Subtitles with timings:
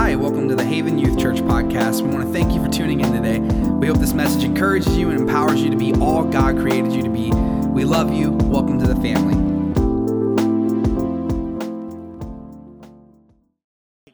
[0.00, 2.02] Hi, welcome to the Haven Youth Church podcast.
[2.02, 3.40] We want to thank you for tuning in today.
[3.40, 7.02] We hope this message encourages you and empowers you to be all God created you
[7.02, 7.32] to be.
[7.32, 8.30] We love you.
[8.30, 9.34] Welcome to the family.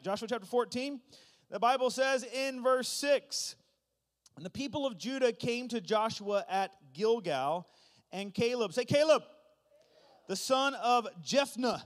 [0.01, 0.99] Joshua chapter 14,
[1.51, 3.55] the Bible says in verse 6
[4.37, 7.67] And the people of Judah came to Joshua at Gilgal,
[8.11, 9.21] and Caleb, say Caleb,
[10.27, 11.83] the son of Jephunneh,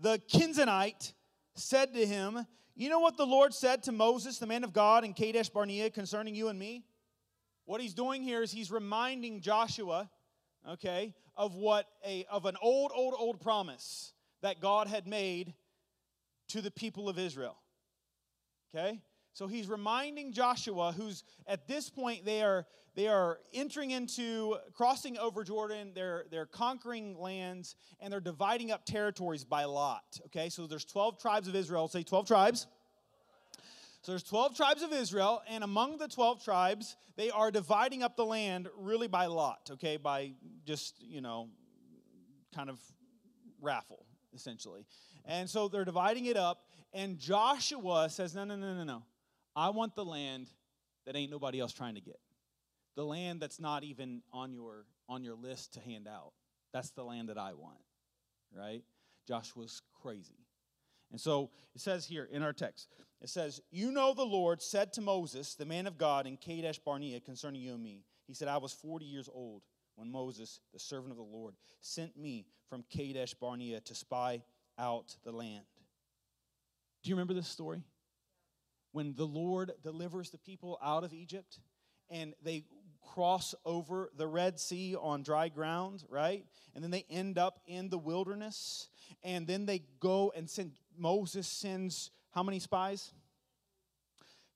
[0.00, 1.14] the Kenizzite,
[1.56, 2.46] said to him,
[2.78, 5.90] You know what the Lord said to Moses, the man of God, in Kadesh Barnea
[5.90, 6.84] concerning you and me?
[7.64, 10.08] What he's doing here is he's reminding Joshua,
[10.66, 15.54] okay, of what a of an old, old, old promise that God had made
[16.50, 17.56] to the people of Israel.
[18.72, 19.02] Okay?
[19.38, 25.16] So he's reminding Joshua, who's at this point they are they are entering into crossing
[25.16, 30.02] over Jordan, they're they're conquering lands, and they're dividing up territories by lot.
[30.26, 31.86] Okay, so there's 12 tribes of Israel.
[31.86, 32.66] Say 12 tribes.
[34.02, 38.16] So there's 12 tribes of Israel, and among the 12 tribes, they are dividing up
[38.16, 40.32] the land really by lot, okay, by
[40.66, 41.48] just, you know,
[42.52, 42.80] kind of
[43.60, 44.84] raffle, essentially.
[45.24, 46.62] And so they're dividing it up,
[46.92, 49.04] and Joshua says, No, no, no, no, no.
[49.56, 50.48] I want the land
[51.06, 52.20] that ain't nobody else trying to get.
[52.96, 56.32] The land that's not even on your on your list to hand out.
[56.72, 57.78] That's the land that I want.
[58.54, 58.82] Right?
[59.26, 60.36] Joshua's crazy.
[61.10, 62.88] And so it says here in our text,
[63.20, 66.78] it says, You know the Lord said to Moses, the man of God, in Kadesh
[66.78, 68.04] Barnea concerning you and me.
[68.26, 69.62] He said, I was 40 years old
[69.96, 74.42] when Moses, the servant of the Lord, sent me from Kadesh Barnea to spy
[74.78, 75.64] out the land.
[77.02, 77.82] Do you remember this story?
[78.98, 81.60] When the Lord delivers the people out of Egypt
[82.10, 82.64] and they
[83.14, 86.44] cross over the Red Sea on dry ground, right?
[86.74, 88.88] And then they end up in the wilderness.
[89.22, 93.12] And then they go and send, Moses sends how many spies?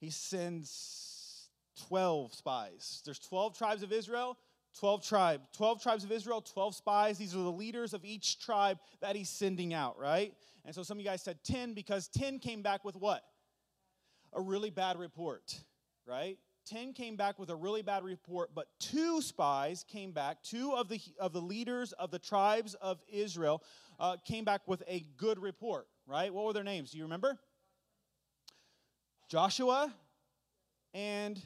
[0.01, 1.49] He sends
[1.87, 3.01] 12 spies.
[3.05, 4.37] There's 12 tribes of Israel.
[4.81, 8.79] 12 tribe 12 tribes of israel 12 spies these are the leaders of each tribe
[9.03, 10.33] that he's sending out right
[10.65, 13.23] and so some of you guys said 10 because 10 came back with what
[14.33, 15.55] a really bad report
[16.07, 16.39] right?
[16.67, 20.89] 10 came back with a really bad report but two spies came back two of
[20.89, 23.63] the of the leaders of the tribes of israel
[23.99, 26.33] uh, came back with a good report right?
[26.33, 26.91] What were their names?
[26.91, 27.39] Do you remember?
[29.29, 29.93] Joshua
[30.95, 31.41] and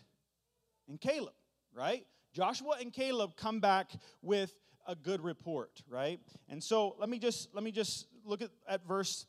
[0.89, 1.35] and caleb
[1.77, 2.05] right?
[2.33, 3.93] Joshua and Caleb come back
[4.23, 4.55] with
[4.87, 6.19] a good report, right?
[6.49, 9.27] And so let me just let me just look at, at verse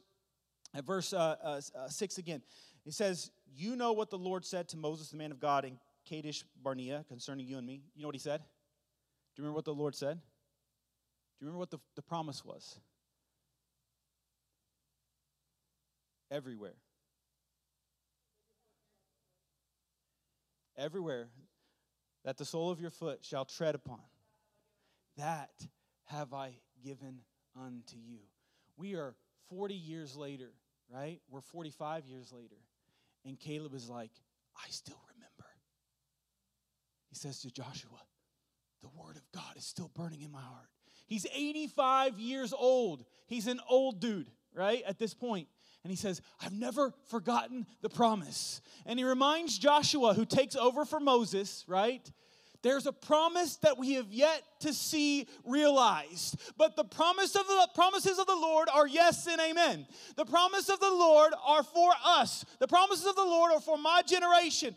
[0.74, 2.42] at verse uh, uh, uh, six again.
[2.86, 5.80] It says, "You know what the Lord said to Moses, the man of God, in
[6.06, 8.40] Kadesh Barnea, concerning you and me." You know what he said?
[8.40, 10.18] Do you remember what the Lord said?
[10.18, 12.80] Do you remember what the, the promise was?
[16.32, 16.76] Everywhere.
[20.76, 21.30] Everywhere
[22.26, 24.02] that the sole of your foot shall tread upon.
[25.18, 25.52] That
[26.06, 27.22] have I given
[27.56, 28.20] unto you.
[28.76, 29.16] We are
[29.50, 30.52] 40 years later,
[30.90, 31.22] right?
[31.30, 32.58] We're 45 years later.
[33.28, 34.12] And Caleb is like,
[34.56, 35.50] I still remember.
[37.10, 38.00] He says to Joshua,
[38.82, 40.70] The word of God is still burning in my heart.
[41.06, 43.04] He's 85 years old.
[43.28, 44.82] He's an old dude, right?
[44.88, 45.48] At this point.
[45.84, 48.62] And he says, I've never forgotten the promise.
[48.86, 52.10] And he reminds Joshua, who takes over for Moses, right?
[52.68, 56.38] There's a promise that we have yet to see realized.
[56.58, 59.88] But the promise of the promises of the Lord are yes and amen.
[60.18, 62.44] The promise of the Lord are for us.
[62.60, 64.76] The promises of the Lord are for my generation.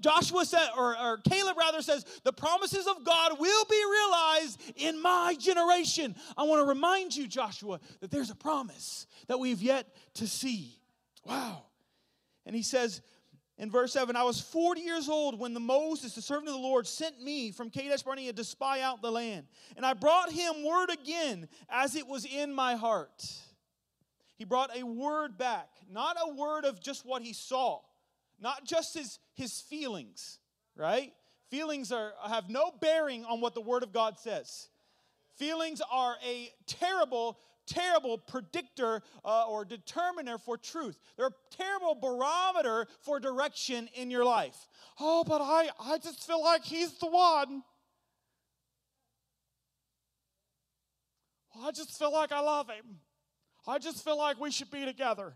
[0.00, 5.00] Joshua said, or, or Caleb rather says, the promises of God will be realized in
[5.00, 6.16] my generation.
[6.36, 10.80] I want to remind you, Joshua, that there's a promise that we've yet to see.
[11.24, 11.62] Wow.
[12.44, 13.02] And he says,
[13.56, 16.60] in verse 7, I was 40 years old when the Moses, the servant of the
[16.60, 19.46] Lord, sent me from Kadesh Barnea to spy out the land.
[19.76, 23.24] And I brought him word again as it was in my heart.
[24.36, 27.80] He brought a word back, not a word of just what he saw,
[28.40, 30.40] not just his, his feelings,
[30.76, 31.12] right?
[31.48, 34.68] Feelings are, have no bearing on what the word of God says.
[35.36, 40.98] Feelings are a terrible terrible predictor uh, or determiner for truth.
[41.16, 44.56] They're a terrible barometer for direction in your life.
[45.00, 47.62] Oh, but I, I just feel like he's the one.
[51.62, 52.98] I just feel like I love him.
[53.66, 55.34] I just feel like we should be together.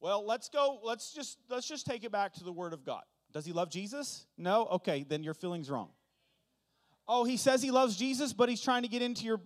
[0.00, 3.02] Well, let's go, let's just let's just take it back to the word of God.
[3.32, 4.26] Does he love Jesus?
[4.36, 4.66] No?
[4.66, 5.90] Okay, then your feeling's wrong.
[7.06, 9.40] Oh, he says he loves Jesus, but he's trying to get into your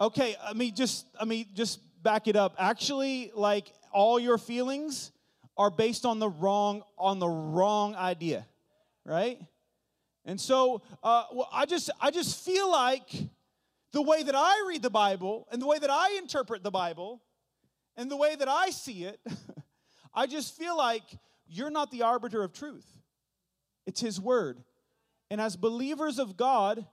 [0.00, 2.54] Okay, I mean, just I mean, just back it up.
[2.58, 5.10] Actually, like all your feelings
[5.56, 8.46] are based on the wrong on the wrong idea,
[9.04, 9.40] right?
[10.24, 13.10] And so uh, well, I just I just feel like
[13.92, 17.20] the way that I read the Bible and the way that I interpret the Bible
[17.96, 19.18] and the way that I see it,
[20.14, 21.02] I just feel like
[21.48, 22.86] you're not the arbiter of truth.
[23.84, 24.62] It's His Word.
[25.30, 26.86] And as believers of God,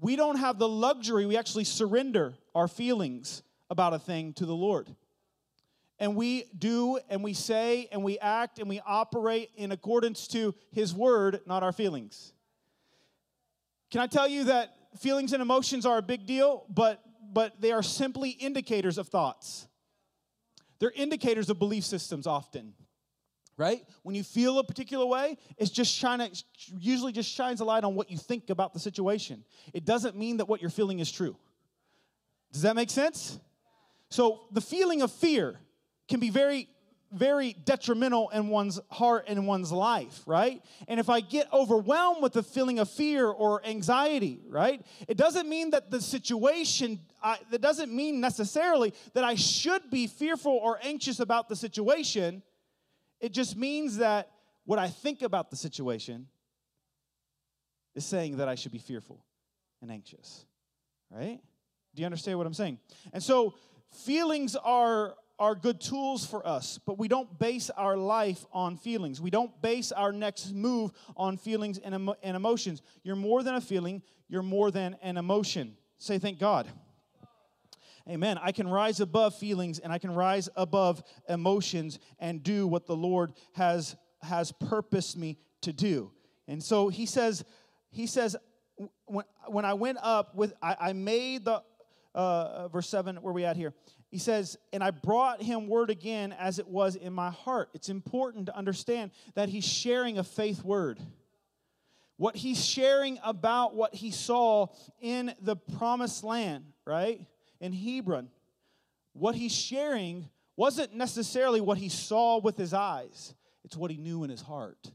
[0.00, 4.54] we don't have the luxury, we actually surrender our feelings about a thing to the
[4.54, 4.94] Lord.
[5.98, 10.54] And we do and we say and we act and we operate in accordance to
[10.70, 12.32] His Word, not our feelings.
[13.90, 17.02] Can I tell you that feelings and emotions are a big deal, but,
[17.32, 19.66] but they are simply indicators of thoughts?
[20.78, 22.74] They're indicators of belief systems often
[23.58, 23.84] right?
[24.04, 26.30] When you feel a particular way, it's just shining,
[26.78, 29.44] usually just shines a light on what you think about the situation.
[29.74, 31.36] It doesn't mean that what you're feeling is true.
[32.52, 33.38] Does that make sense?
[34.10, 35.58] So the feeling of fear
[36.08, 36.68] can be very,
[37.12, 40.62] very detrimental in one's heart and one's life, right?
[40.86, 45.48] And if I get overwhelmed with the feeling of fear or anxiety, right, it doesn't
[45.48, 47.00] mean that the situation,
[47.50, 52.42] that doesn't mean necessarily that I should be fearful or anxious about the situation
[53.20, 54.30] it just means that
[54.64, 56.26] what I think about the situation
[57.94, 59.24] is saying that I should be fearful
[59.82, 60.44] and anxious.
[61.10, 61.40] Right?
[61.94, 62.78] Do you understand what I'm saying?
[63.12, 63.54] And so
[63.90, 69.20] feelings are are good tools for us, but we don't base our life on feelings.
[69.20, 72.82] We don't base our next move on feelings and, emo- and emotions.
[73.04, 75.76] You're more than a feeling, you're more than an emotion.
[75.98, 76.66] Say, thank God.
[78.08, 78.38] Amen.
[78.42, 82.96] I can rise above feelings and I can rise above emotions and do what the
[82.96, 86.10] Lord has has purposed me to do.
[86.46, 87.44] And so he says,
[87.90, 88.36] he says,
[89.06, 91.62] when, when I went up with, I, I made the,
[92.14, 93.74] uh, verse 7, where we at here?
[94.10, 97.68] He says, and I brought him word again as it was in my heart.
[97.74, 100.98] It's important to understand that he's sharing a faith word.
[102.16, 104.68] What he's sharing about what he saw
[105.00, 107.20] in the promised land, right?
[107.60, 108.28] In Hebron,
[109.12, 113.34] what he's sharing wasn't necessarily what he saw with his eyes,
[113.64, 114.90] it's what he knew in his heart.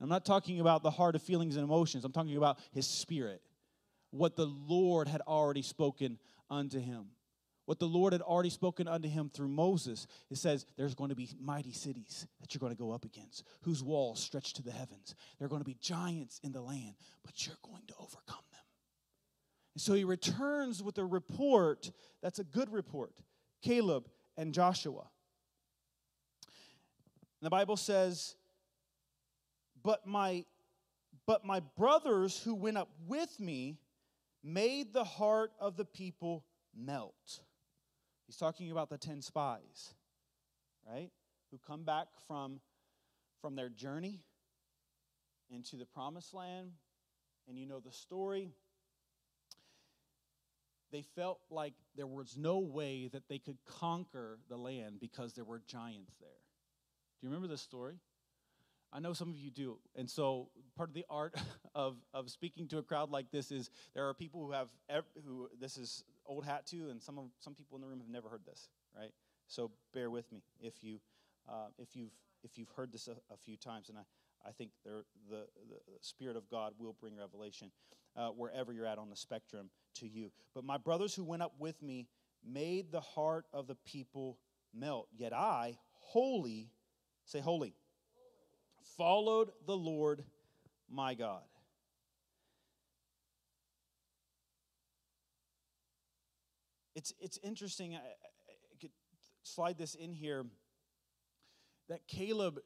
[0.00, 3.42] I'm not talking about the heart of feelings and emotions, I'm talking about his spirit,
[4.10, 6.18] what the Lord had already spoken
[6.50, 7.06] unto him.
[7.66, 11.14] What the Lord had already spoken unto him through Moses, it says there's going to
[11.14, 14.72] be mighty cities that you're going to go up against, whose walls stretch to the
[14.72, 15.14] heavens.
[15.38, 16.94] There are going to be giants in the land,
[17.24, 18.49] but you're going to overcome and
[19.80, 21.90] so he returns with a report
[22.22, 23.14] that's a good report
[23.62, 25.06] Caleb and Joshua.
[27.40, 28.36] And the Bible says,
[29.82, 30.44] but my,
[31.26, 33.78] but my brothers who went up with me
[34.42, 36.44] made the heart of the people
[36.74, 37.40] melt.
[38.26, 39.94] He's talking about the 10 spies,
[40.86, 41.10] right?
[41.50, 42.60] Who come back from,
[43.40, 44.20] from their journey
[45.50, 46.72] into the promised land.
[47.48, 48.52] And you know the story
[50.92, 55.44] they felt like there was no way that they could conquer the land because there
[55.44, 56.28] were giants there.
[57.20, 57.96] Do you remember this story?
[58.92, 59.78] I know some of you do.
[59.94, 61.34] And so part of the art
[61.74, 64.68] of, of speaking to a crowd like this is there are people who have,
[65.24, 68.08] who this is old hat to, and some, of, some people in the room have
[68.08, 69.12] never heard this, right?
[69.46, 71.00] So bear with me if, you,
[71.48, 72.12] uh, if, you've,
[72.42, 73.88] if you've heard this a, a few times.
[73.88, 74.02] And I,
[74.46, 75.44] I think the, the
[76.00, 77.70] Spirit of God will bring revelation
[78.16, 80.30] uh, wherever you're at on the spectrum to you.
[80.54, 82.08] But my brothers who went up with me
[82.44, 84.38] made the heart of the people
[84.74, 85.08] melt.
[85.16, 86.70] Yet I, holy,
[87.24, 87.74] say holy,
[88.96, 90.24] followed the Lord
[90.88, 91.42] my God.
[96.94, 97.94] It's, it's interesting.
[97.94, 98.90] I, I could
[99.42, 100.44] slide this in here
[101.88, 102.60] that Caleb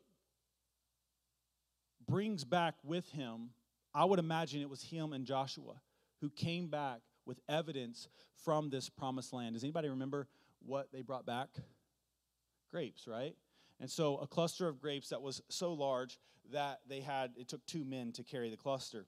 [2.06, 3.50] brings back with him,
[3.94, 5.80] I would imagine it was him and Joshua
[6.20, 8.08] who came back with evidence
[8.44, 9.54] from this promised land.
[9.54, 10.28] Does anybody remember
[10.64, 11.48] what they brought back?
[12.70, 13.34] Grapes, right?
[13.80, 16.18] And so a cluster of grapes that was so large
[16.52, 19.06] that they had, it took two men to carry the cluster.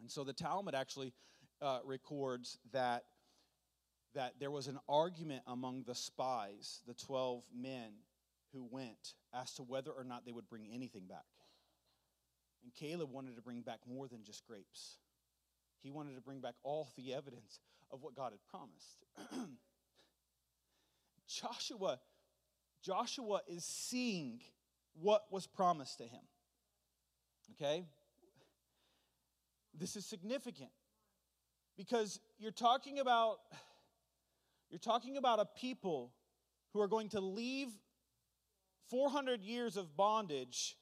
[0.00, 1.12] And so the Talmud actually
[1.60, 3.04] uh, records that,
[4.14, 7.92] that there was an argument among the spies, the 12 men
[8.52, 11.24] who went, as to whether or not they would bring anything back.
[12.62, 14.98] And Caleb wanted to bring back more than just grapes.
[15.82, 17.60] He wanted to bring back all the evidence
[17.90, 19.04] of what God had promised.
[21.28, 22.00] Joshua
[22.82, 24.40] Joshua is seeing
[24.94, 26.22] what was promised to him.
[27.52, 27.84] Okay?
[29.74, 30.70] This is significant
[31.76, 33.38] because you're talking about
[34.70, 36.12] you're talking about a people
[36.72, 37.68] who are going to leave
[38.90, 40.76] 400 years of bondage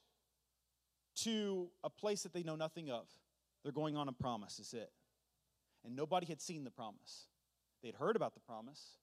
[1.23, 3.07] to a place that they know nothing of.
[3.63, 4.91] They're going on a promise, is it.
[5.83, 7.27] And nobody had seen the promise.
[7.81, 8.97] They'd heard about the promise.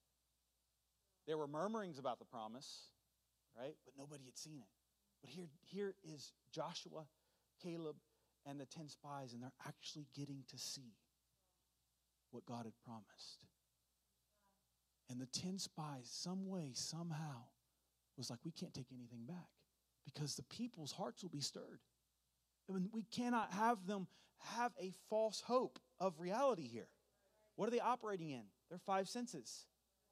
[1.27, 2.89] There were murmurings about the promise,
[3.59, 3.75] right?
[3.85, 4.69] But nobody had seen it.
[5.23, 7.07] But here, here is Joshua,
[7.63, 7.97] Caleb,
[8.47, 10.93] and the 10 spies, and they're actually getting to see
[12.31, 13.47] what God had promised.
[15.09, 17.45] And the 10 spies, some way, somehow,
[18.17, 19.49] was like, we can't take anything back
[20.05, 21.81] because the people's hearts will be stirred.
[22.69, 24.07] Mean, we cannot have them
[24.57, 26.89] have a false hope of reality here.
[27.57, 28.43] What are they operating in?
[28.69, 29.67] Their five senses.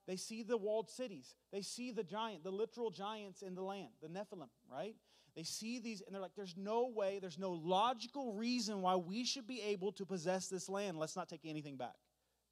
[0.06, 1.34] They see the walled cities.
[1.52, 4.96] They see the giant, the literal giants in the land, the Nephilim, right?
[5.34, 9.24] They see these and they're like, there's no way, there's no logical reason why we
[9.24, 10.98] should be able to possess this land.
[10.98, 11.96] Let's not take anything back,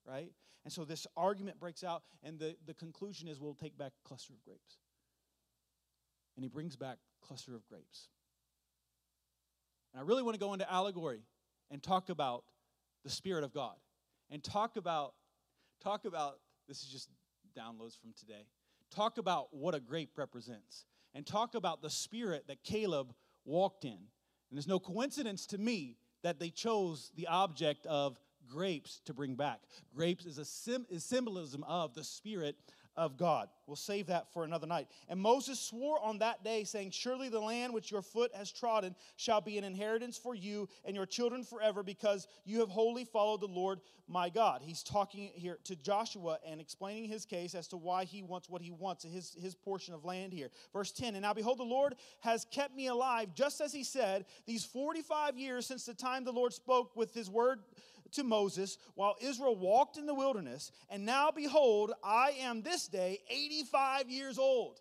[0.07, 0.33] right?
[0.65, 4.35] And so this argument breaks out, and the, the conclusion is we'll take back cluster
[4.35, 4.79] of grapes.
[6.37, 8.09] And he brings back cluster of grapes.
[9.93, 11.23] And I really want to go into allegory
[11.71, 12.45] and talk about
[13.05, 13.77] the Spirit of God
[14.31, 15.15] and talk about,
[15.83, 17.09] talk about, this is just
[17.57, 18.47] downloads from today.
[18.95, 23.13] Talk about what a grape represents and talk about the spirit that Caleb
[23.45, 23.91] walked in.
[23.91, 28.19] And there's no coincidence to me that they chose the object of
[28.49, 29.61] grapes to bring back.
[29.95, 32.57] Grapes is a sim- is symbolism of the spirit
[33.01, 33.49] of God.
[33.67, 34.89] We'll save that for another night.
[35.09, 38.95] And Moses swore on that day, saying, Surely the land which your foot has trodden
[39.17, 43.41] shall be an inheritance for you and your children forever, because you have wholly followed
[43.41, 44.61] the Lord my God.
[44.63, 48.61] He's talking here to Joshua and explaining his case as to why he wants what
[48.61, 50.51] he wants, his, his portion of land here.
[50.75, 54.27] Verse 10 And now behold, the Lord has kept me alive, just as he said,
[54.47, 57.61] these 45 years since the time the Lord spoke with his word
[58.13, 63.21] to Moses while Israel walked in the wilderness, and now behold, I am this day
[63.29, 64.81] 85 years old.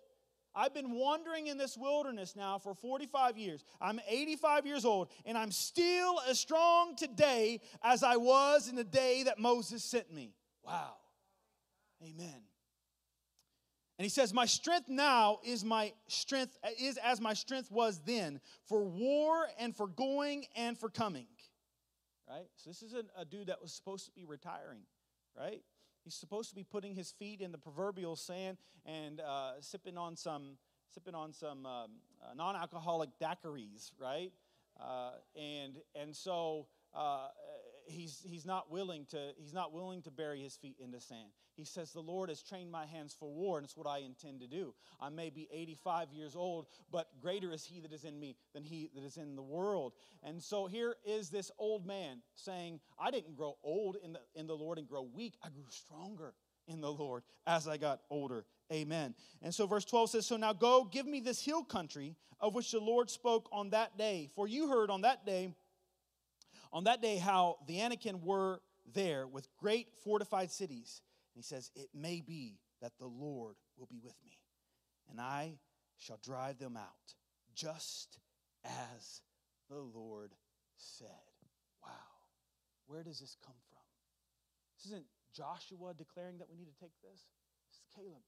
[0.54, 3.64] I've been wandering in this wilderness now for 45 years.
[3.80, 8.84] I'm 85 years old, and I'm still as strong today as I was in the
[8.84, 10.34] day that Moses sent me.
[10.64, 10.94] Wow.
[12.02, 12.42] Amen.
[13.98, 18.40] And he says, My strength now is my strength, is as my strength was then,
[18.64, 21.26] for war and for going and for coming
[22.30, 22.46] right?
[22.56, 24.82] So this is a, a dude that was supposed to be retiring,
[25.36, 25.62] right?
[26.04, 28.56] He's supposed to be putting his feet in the proverbial sand
[28.86, 30.56] and uh, sipping on some
[30.92, 31.90] sipping on some um,
[32.22, 34.32] uh, non-alcoholic daiquiris, right?
[34.80, 37.28] Uh, and and so uh,
[37.86, 41.30] he's he's not willing to he's not willing to bury his feet in the sand.
[41.54, 44.40] He says, The Lord has trained my hands for war, and it's what I intend
[44.40, 44.74] to do.
[44.98, 48.64] I may be 85 years old, but greater is he that is in me than
[48.64, 49.92] he that is in the world.
[50.22, 54.46] And so here is this old man saying, I didn't grow old in the, in
[54.46, 56.34] the Lord and grow weak, I grew stronger
[56.66, 58.44] in the Lord as I got older.
[58.72, 59.14] Amen.
[59.42, 62.70] And so verse 12 says, So now go, give me this hill country of which
[62.70, 64.28] the Lord spoke on that day.
[64.34, 65.54] For you heard on that day,
[66.72, 68.60] on that day, how the Anakim were
[68.94, 71.02] there with great fortified cities
[71.34, 74.38] And he says, It may be that the Lord will be with me,
[75.10, 75.58] and I
[75.98, 77.14] shall drive them out,
[77.54, 78.18] just
[78.64, 79.20] as
[79.68, 80.32] the Lord
[80.76, 81.06] said.
[81.82, 81.90] Wow.
[82.86, 83.78] Where does this come from?
[84.76, 87.20] This isn't Joshua declaring that we need to take this.
[87.68, 88.22] This is Caleb.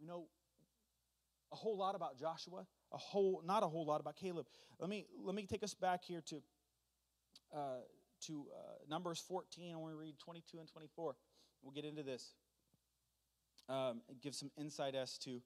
[0.00, 0.26] We know
[1.52, 4.46] a whole lot about Joshua, a whole not a whole lot about Caleb.
[4.78, 6.42] Let me let me take us back here to
[7.54, 7.82] uh,
[8.26, 11.14] to uh, Numbers 14, and we read 22 and 24.
[11.62, 12.34] We'll get into this.
[13.68, 15.40] Um, and give some insight as to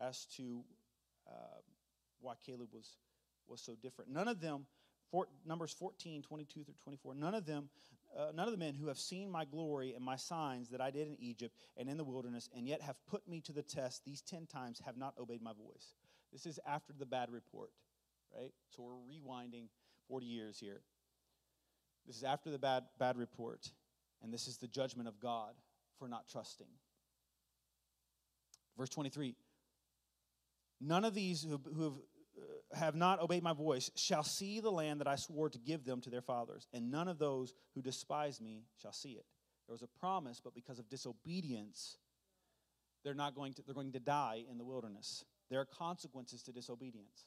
[0.00, 0.64] as to
[1.28, 1.60] uh,
[2.20, 2.96] why Caleb was
[3.46, 4.10] was so different.
[4.10, 4.66] None of them,
[5.10, 7.68] for, Numbers 14, 22 through 24, none of them,
[8.16, 10.90] uh, none of the men who have seen my glory and my signs that I
[10.90, 14.04] did in Egypt and in the wilderness, and yet have put me to the test
[14.04, 15.94] these ten times, have not obeyed my voice.
[16.32, 17.70] This is after the bad report,
[18.34, 18.52] right?
[18.70, 19.66] So we're rewinding
[20.08, 20.80] 40 years here.
[22.06, 23.70] This is after the bad, bad report.
[24.22, 25.54] And this is the judgment of God
[25.98, 26.68] for not trusting.
[28.76, 29.34] Verse 23
[30.80, 34.70] None of these who, who have, uh, have not obeyed my voice shall see the
[34.70, 37.82] land that I swore to give them to their fathers, and none of those who
[37.82, 39.24] despise me shall see it.
[39.68, 41.98] There was a promise, but because of disobedience,
[43.04, 45.24] they're not going to, they're going to die in the wilderness.
[45.50, 47.26] There are consequences to disobedience.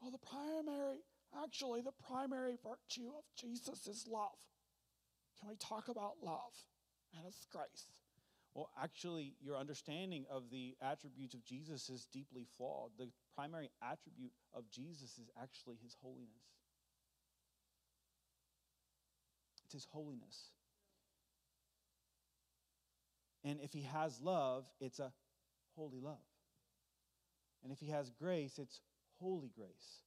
[0.00, 0.98] Well, the primary,
[1.42, 4.38] actually, the primary virtue of Jesus is love.
[5.38, 6.54] Can we talk about love
[7.16, 7.86] and His grace?
[8.54, 12.90] Well, actually, your understanding of the attributes of Jesus is deeply flawed.
[12.98, 16.28] The primary attribute of Jesus is actually His holiness.
[19.64, 20.50] It's His holiness.
[23.42, 25.12] And if He has love, it's a
[25.76, 26.18] holy love.
[27.64, 28.80] And if he has grace, it's
[29.18, 30.02] holy grace.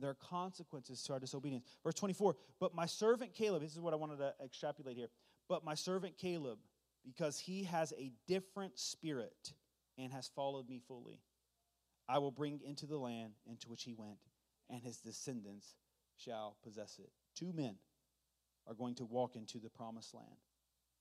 [0.00, 1.64] There are consequences to our disobedience.
[1.84, 5.08] Verse 24, but my servant Caleb, this is what I wanted to extrapolate here.
[5.48, 6.58] But my servant Caleb,
[7.04, 9.52] because he has a different spirit
[9.98, 11.20] and has followed me fully,
[12.08, 14.18] I will bring into the land into which he went,
[14.68, 15.74] and his descendants
[16.16, 17.10] shall possess it.
[17.36, 17.76] Two men
[18.66, 20.28] are going to walk into the promised land.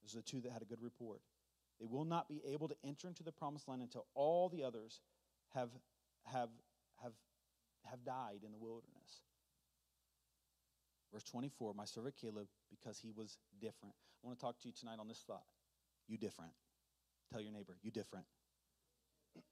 [0.02, 1.22] Those are the two that had a good report.
[1.80, 5.02] They will not be able to enter into the promised land until all the others
[5.54, 5.70] have,
[6.26, 6.50] have,
[7.02, 7.14] have,
[7.90, 9.24] have died in the wilderness.
[11.12, 13.96] Verse 24, my servant Caleb, because he was different.
[14.24, 15.46] I want to talk to you tonight on this thought.
[16.08, 16.52] You different.
[17.32, 18.26] Tell your neighbor, you different.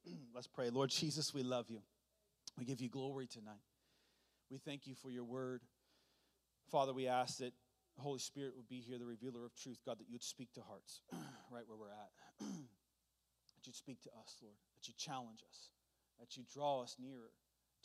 [0.35, 0.69] Let's pray.
[0.69, 1.79] Lord Jesus, we love you.
[2.57, 3.61] We give you glory tonight.
[4.49, 5.61] We thank you for your word.
[6.71, 7.53] Father, we ask that
[7.99, 10.61] Holy Spirit would be here, the revealer of truth, God, that you would speak to
[10.61, 11.01] hearts
[11.51, 12.11] right where we're at.
[12.39, 15.69] that you'd speak to us, Lord, that you challenge us,
[16.19, 17.31] that you draw us nearer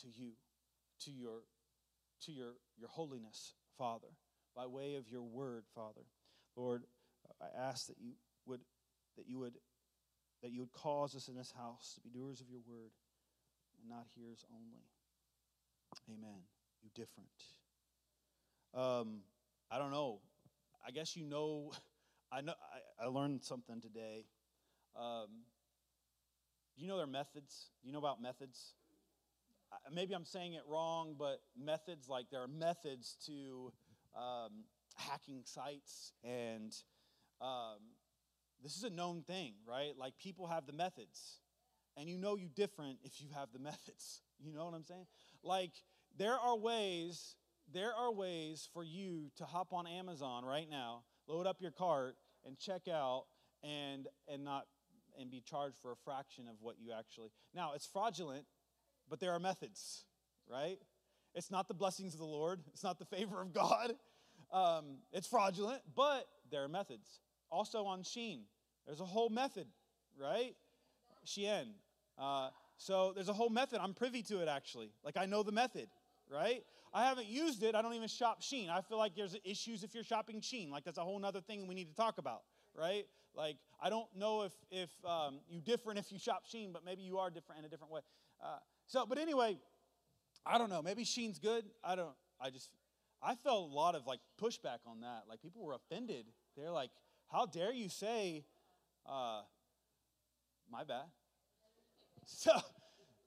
[0.01, 0.33] to you,
[1.01, 1.41] to your,
[2.23, 4.09] to your, your holiness, Father,
[4.55, 6.03] by way of your word, Father.
[6.57, 6.85] Lord,
[7.41, 8.13] I ask that you
[8.47, 8.61] would
[9.17, 9.55] that you would
[10.43, 12.91] that you would cause us in this house to be doers of your word
[13.81, 14.85] and not hearers only.
[16.09, 16.41] Amen.
[16.83, 17.29] You different.
[18.75, 19.21] Um,
[19.71, 20.21] I don't know.
[20.87, 21.73] I guess you know.
[22.33, 22.55] I know.
[23.01, 24.25] I, I learned something today.
[24.97, 25.29] Um,
[26.75, 27.71] do you know their methods?
[27.83, 28.75] Do you know about methods?
[29.93, 33.73] Maybe I'm saying it wrong, but methods like there are methods to
[34.17, 34.65] um,
[34.97, 36.75] hacking sites, and
[37.41, 37.79] um,
[38.63, 39.93] this is a known thing, right?
[39.97, 41.41] Like people have the methods,
[41.97, 44.21] and you know you different if you have the methods.
[44.45, 45.07] You know what I'm saying?
[45.45, 45.71] Like
[46.19, 47.37] there are ways
[47.73, 52.17] there are ways for you to hop on Amazon right now, load up your cart,
[52.45, 53.27] and check out
[53.63, 54.67] and and not
[55.19, 57.31] and be charged for a fraction of what you actually.
[57.55, 58.47] Now, it's fraudulent,
[59.09, 60.05] but there are methods,
[60.51, 60.79] right?
[61.35, 62.61] It's not the blessings of the Lord.
[62.73, 63.95] It's not the favor of God.
[64.53, 67.21] Um, it's fraudulent, but there are methods.
[67.51, 68.41] Also on Shein,
[68.87, 69.67] there's a whole method,
[70.21, 70.55] right?
[71.27, 71.73] Shein.
[72.19, 73.81] Uh, so there's a whole method.
[73.81, 74.91] I'm privy to it actually.
[75.05, 75.89] Like I know the method,
[76.31, 76.63] right?
[76.93, 77.75] I haven't used it.
[77.75, 78.69] I don't even shop Shein.
[78.69, 80.71] I feel like there's issues if you're shopping Shein.
[80.71, 82.43] Like that's a whole other thing we need to talk about,
[82.75, 83.05] right?
[83.35, 87.03] Like I don't know if if um, you different if you shop Shein, but maybe
[87.03, 88.01] you are different in a different way.
[88.43, 88.59] Uh,
[88.93, 89.57] so, but anyway,
[90.45, 90.83] I don't know.
[90.83, 91.65] Maybe Shein's good.
[91.83, 92.15] I don't.
[92.39, 92.69] I just
[93.23, 95.23] I felt a lot of like pushback on that.
[95.27, 96.27] Like people were offended.
[96.59, 96.91] They're like,
[97.29, 98.45] "How dare you say,
[99.07, 99.41] uh,
[100.71, 101.07] my bad?"
[102.27, 102.53] So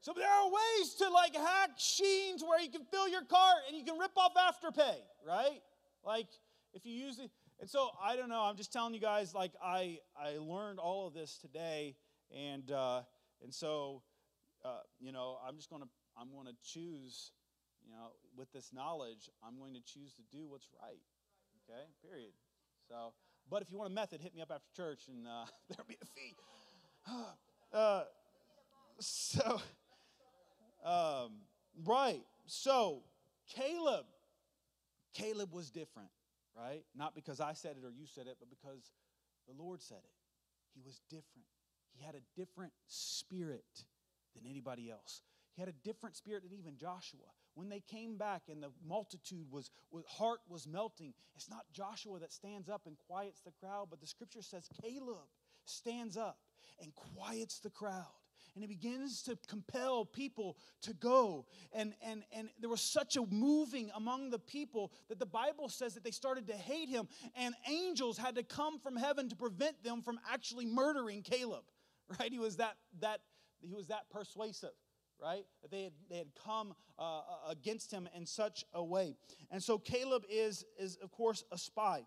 [0.02, 3.76] so there are ways to like hack Sheins where you can fill your cart and
[3.76, 4.98] you can rip off Afterpay,
[5.28, 5.62] right?
[6.04, 6.28] Like
[6.76, 7.32] if you use it.
[7.60, 8.42] And so I don't know.
[8.42, 9.34] I'm just telling you guys.
[9.34, 11.96] Like I I learned all of this today,
[12.32, 13.02] and uh,
[13.42, 14.04] and so
[14.66, 17.32] uh, you know I'm just gonna I'm gonna choose.
[17.86, 21.04] You know, with this knowledge, I'm going to choose to do what's right.
[21.70, 21.84] Okay.
[22.02, 22.32] Period.
[22.90, 23.14] So,
[23.48, 25.98] but if you want a method, hit me up after church, and uh, there'll be
[26.02, 26.34] a fee.
[27.74, 28.04] uh,
[29.00, 29.62] so.
[30.84, 31.32] Um,
[31.84, 32.24] right.
[32.46, 33.04] So,
[33.56, 34.06] Caleb,
[35.14, 36.10] Caleb was different,
[36.56, 36.84] right?
[36.96, 38.92] Not because I said it or you said it, but because
[39.48, 40.12] the Lord said it.
[40.76, 41.48] He was different.
[41.98, 43.86] He had a different spirit
[44.36, 45.22] than anybody else.
[45.56, 47.32] He had a different spirit than even Joshua.
[47.54, 52.20] When they came back and the multitude was, was heart was melting, it's not Joshua
[52.20, 55.30] that stands up and quiets the crowd, but the scripture says Caleb
[55.64, 56.38] stands up
[56.82, 58.04] and quiets the crowd
[58.56, 61.46] and he begins to compel people to go.
[61.74, 65.94] And, and, and there was such a moving among the people that the Bible says
[65.94, 69.84] that they started to hate him, and angels had to come from heaven to prevent
[69.84, 71.64] them from actually murdering Caleb.
[72.20, 72.32] Right?
[72.32, 73.22] He was that, that,
[73.68, 74.72] he was that persuasive
[75.22, 75.46] right?
[75.62, 79.16] That they had, they had come uh, against him in such a way.
[79.52, 82.06] And so Caleb is, is, of course, a spy.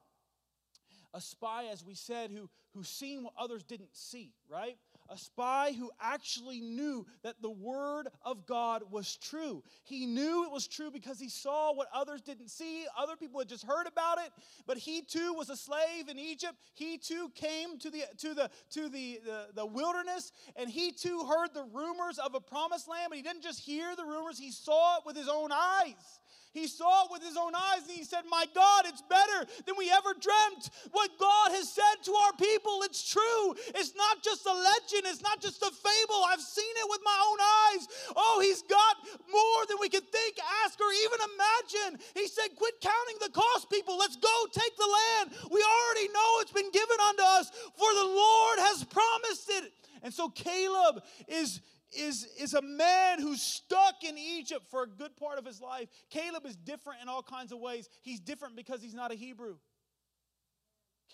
[1.15, 4.77] A spy, as we said, who, who seen what others didn't see, right?
[5.11, 9.63] A spy who actually knew that the word of God was true.
[9.85, 12.87] He knew it was true because he saw what others didn't see.
[12.97, 14.31] Other people had just heard about it,
[14.67, 16.57] but he too was a slave in Egypt.
[16.75, 21.25] He too came to the to the to the, the, the wilderness and he too
[21.25, 24.51] heard the rumors of a promised land, but he didn't just hear the rumors, he
[24.51, 26.21] saw it with his own eyes.
[26.53, 29.77] He saw it with his own eyes and he said, My God, it's better than
[29.77, 30.71] we ever dreamt.
[30.93, 33.55] What God has said to our people, it's true.
[33.77, 36.21] It's not just a legend, it's not just a fable.
[36.27, 37.83] I've seen it with my own eyes.
[38.17, 38.97] Oh, he's got
[39.29, 42.01] more than we could think, ask, or even imagine.
[42.15, 43.99] He said, Quit counting the cost, people.
[43.99, 45.37] Let's go take the land.
[45.53, 49.73] We already know it's been given unto us, for the Lord has promised it.
[50.03, 51.61] And so Caleb is,
[51.99, 55.89] is, is a man who's stuck in Egypt for a good part of his life.
[56.11, 57.89] Caleb is different in all kinds of ways.
[58.03, 59.57] He's different because he's not a Hebrew,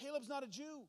[0.00, 0.82] Caleb's not a Jew.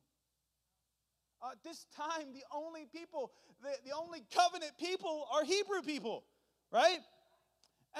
[1.42, 3.30] Uh, at this time, the only people,
[3.62, 6.24] the, the only covenant people are Hebrew people,
[6.72, 6.98] right?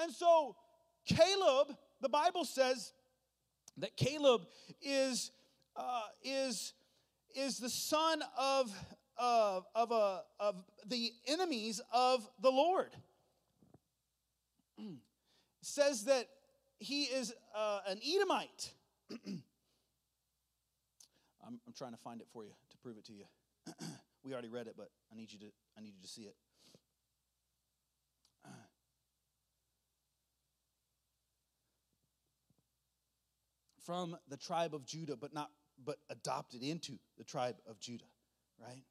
[0.01, 0.55] And so
[1.05, 2.93] Caleb, the Bible says
[3.77, 4.41] that Caleb
[4.81, 5.31] is,
[5.75, 6.73] uh, is,
[7.35, 8.71] is the son of,
[9.19, 12.91] of, of, a, of the enemies of the Lord.
[15.61, 16.27] says that
[16.79, 18.71] he is uh, an Edomite.
[21.45, 23.25] I'm, I'm trying to find it for you to prove it to you.
[24.23, 25.45] we already read it, but I need you to,
[25.77, 26.35] I need you to see it.
[33.85, 35.49] From the tribe of Judah, but not
[35.85, 38.03] but adopted into the tribe of Judah,
[38.61, 38.83] right?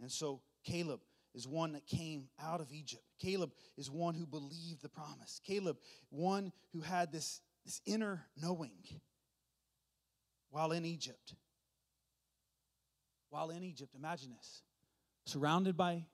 [0.00, 1.00] And so Caleb
[1.34, 3.02] is one that came out of Egypt.
[3.18, 5.40] Caleb is one who believed the promise.
[5.44, 5.76] Caleb,
[6.10, 8.72] one who had this, this inner knowing
[10.50, 11.34] while in Egypt.
[13.28, 14.62] While in Egypt, imagine this.
[15.26, 16.04] Surrounded by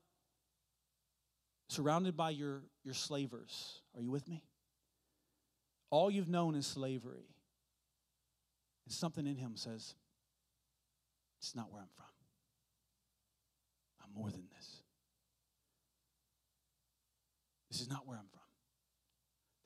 [1.69, 3.81] surrounded by your, your slavers.
[3.95, 4.43] Are you with me?
[5.91, 7.29] All you've known is slavery.
[8.87, 9.95] And something in him says,
[11.39, 12.10] it's not where I'm from.
[14.11, 14.83] I'm more than this.
[17.71, 18.41] This is not where I'm from.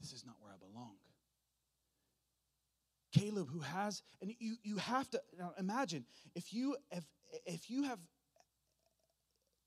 [0.00, 0.96] This is not where I belong.
[3.12, 6.04] Caleb, who has, and you, you have to now imagine
[6.35, 7.04] if you if
[7.46, 8.00] if you have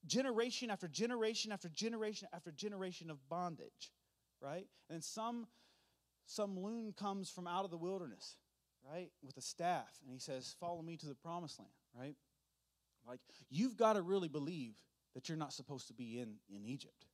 [0.06, 3.92] generation after generation after generation after generation of bondage,
[4.40, 4.66] right?
[4.90, 5.46] And some
[6.26, 8.36] some loon comes from out of the wilderness,
[8.88, 12.14] right, with a staff, and he says, "Follow me to the promised land." right?
[13.08, 14.74] Like, you've got to really believe
[15.14, 17.06] that you're not supposed to be in, in Egypt.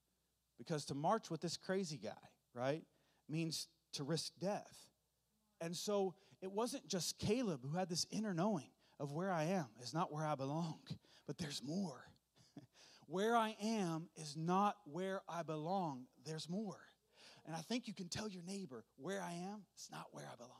[0.58, 2.10] Because to march with this crazy guy,
[2.52, 2.82] right,
[3.28, 4.88] means to risk death.
[5.60, 9.66] And so it wasn't just Caleb who had this inner knowing of where I am
[9.82, 10.80] is not where I belong,
[11.26, 12.04] but there's more.
[13.06, 16.80] where I am is not where I belong, there's more.
[17.46, 20.36] And I think you can tell your neighbor, where I am, it's not where I
[20.36, 20.50] belong.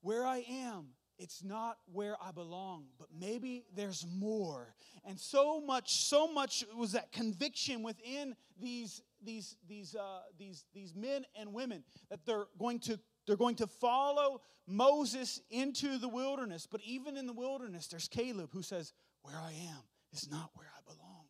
[0.00, 0.88] Where I am
[1.18, 4.74] it's not where I belong, but maybe there's more.
[5.04, 10.94] And so much, so much was that conviction within these, these, these, uh, these, these
[10.94, 16.66] men and women that they're going to they're going to follow Moses into the wilderness.
[16.66, 20.68] But even in the wilderness, there's Caleb who says, Where I am is not where
[20.74, 21.26] I belong.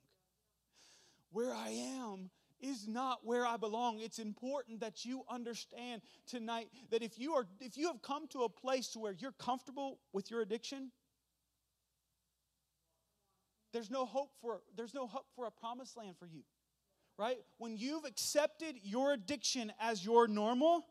[1.32, 1.70] Where I
[2.00, 4.00] am is not where I belong.
[4.00, 8.42] It's important that you understand tonight that if you are if you have come to
[8.42, 10.90] a place where you're comfortable with your addiction,
[13.72, 16.42] there's no hope for there's no hope for a promised land for you.
[17.18, 17.38] Right?
[17.58, 20.86] When you've accepted your addiction as your normal,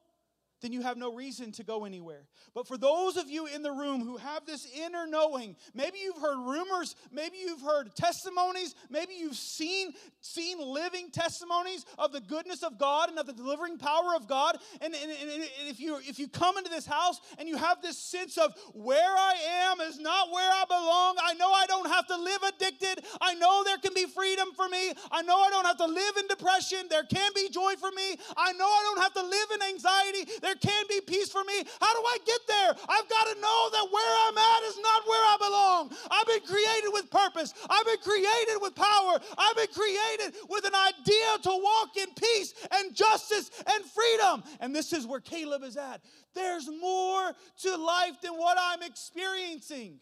[0.61, 2.25] then you have no reason to go anywhere.
[2.53, 6.17] But for those of you in the room who have this inner knowing, maybe you've
[6.17, 12.63] heard rumors, maybe you've heard testimonies, maybe you've seen seen living testimonies of the goodness
[12.63, 14.57] of God and of the delivering power of God.
[14.81, 17.97] And, and, and if you if you come into this house and you have this
[17.97, 19.35] sense of where I
[19.69, 23.05] am is not where I belong, I know I don't have to live addicted.
[23.21, 24.93] I know there can be freedom for me.
[25.11, 26.79] I know I don't have to live in depression.
[26.89, 28.17] There can be joy for me.
[28.35, 30.31] I know I don't have to live in anxiety.
[30.55, 31.63] Can be peace for me.
[31.79, 32.71] How do I get there?
[32.89, 35.91] I've got to know that where I'm at is not where I belong.
[36.11, 40.75] I've been created with purpose, I've been created with power, I've been created with an
[40.75, 44.43] idea to walk in peace and justice and freedom.
[44.59, 46.01] And this is where Caleb is at.
[46.33, 49.99] There's more to life than what I'm experiencing.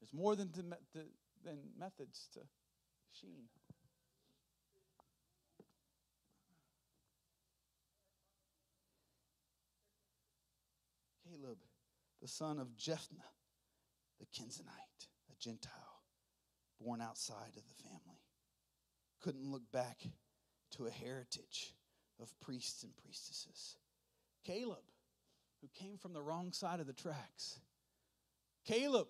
[0.00, 0.50] There's more than,
[1.44, 2.40] than methods to
[3.14, 3.44] Shein.
[11.24, 11.58] Caleb,
[12.24, 13.30] the son of Jephthah,
[14.18, 16.00] the Kenizzite, a Gentile,
[16.80, 18.22] born outside of the family,
[19.20, 19.98] couldn't look back
[20.70, 21.74] to a heritage
[22.18, 23.76] of priests and priestesses.
[24.42, 24.84] Caleb,
[25.60, 27.60] who came from the wrong side of the tracks.
[28.66, 29.08] Caleb,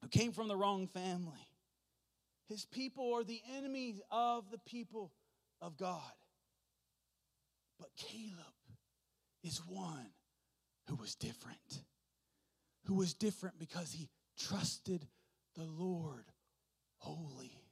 [0.00, 1.46] who came from the wrong family.
[2.48, 5.12] His people are the enemies of the people
[5.60, 6.00] of God.
[7.78, 8.54] But Caleb
[9.44, 10.06] is one
[10.90, 11.84] who was different.
[12.86, 15.06] Who was different because he trusted
[15.54, 16.24] the Lord
[16.98, 17.62] wholly.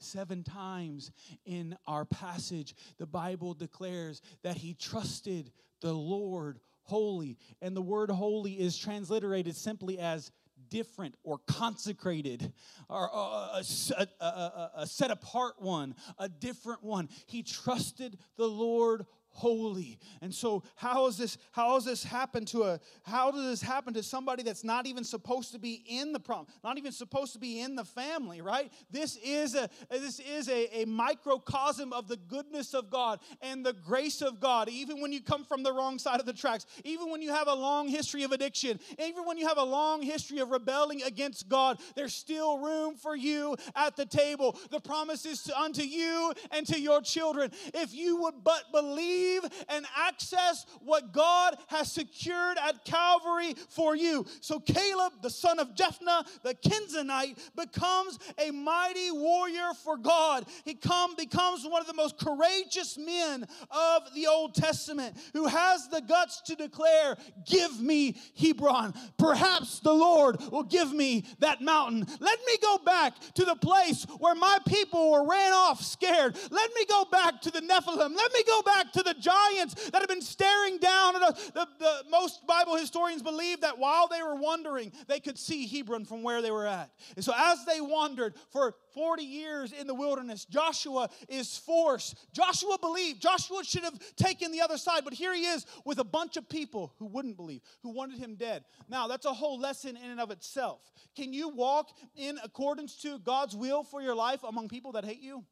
[0.00, 1.12] Seven times
[1.46, 7.38] in our passage, the Bible declares that he trusted the Lord holy.
[7.60, 10.32] And the word holy is transliterated simply as
[10.68, 12.52] different or consecrated
[12.88, 13.62] or uh, uh,
[13.98, 17.08] a, a, a, a set apart one, a different one.
[17.26, 19.98] He trusted the Lord holy.
[20.20, 23.94] And so how is this how does this happen to a how does this happen
[23.94, 27.38] to somebody that's not even supposed to be in the prom, not even supposed to
[27.38, 28.70] be in the family, right?
[28.90, 33.72] This is a this is a, a microcosm of the goodness of God and the
[33.72, 34.68] grace of God.
[34.68, 37.48] Even when you come from the wrong side of the tracks, even when you have
[37.48, 41.48] a long history of addiction, even when you have a long history of rebelling against
[41.48, 44.58] God, there's still room for you at the table.
[44.70, 47.50] The promise is to, unto you and to your children.
[47.74, 53.96] If you would but believe receive and access what God has secured at Calvary for
[53.96, 54.26] you.
[54.40, 60.46] So Caleb, the son of Jephunneh, the Kenizzite, becomes a mighty warrior for God.
[60.64, 65.88] He come, becomes one of the most courageous men of the Old Testament who has
[65.88, 68.94] the guts to declare, Give me Hebron.
[69.18, 72.06] Perhaps the Lord will give me that mountain.
[72.20, 76.36] Let me go back to the place where my people were ran off scared.
[76.50, 78.16] Let me go back to the Nephilim.
[78.16, 81.50] Let me go back to the the giants that have been staring down at us.
[81.50, 86.04] The, the, most Bible historians believe that while they were wandering, they could see Hebron
[86.04, 86.90] from where they were at.
[87.16, 92.16] And so as they wandered for 40 years in the wilderness, Joshua is forced.
[92.32, 93.20] Joshua believed.
[93.20, 96.48] Joshua should have taken the other side, but here he is with a bunch of
[96.48, 98.64] people who wouldn't believe, who wanted him dead.
[98.88, 100.80] Now, that's a whole lesson in and of itself.
[101.16, 105.20] Can you walk in accordance to God's will for your life among people that hate
[105.20, 105.44] you?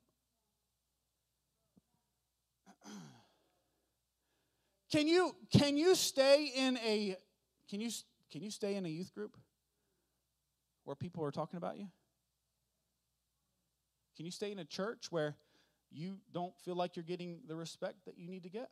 [4.90, 7.16] Can you can you stay in a
[7.68, 7.90] can you
[8.32, 9.36] can you stay in a youth group
[10.84, 11.86] where people are talking about you?
[14.16, 15.36] Can you stay in a church where
[15.92, 18.70] you don't feel like you're getting the respect that you need to get?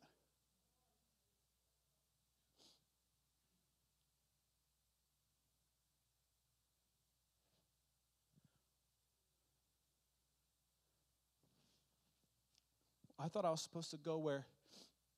[13.21, 14.47] I thought I was supposed to go where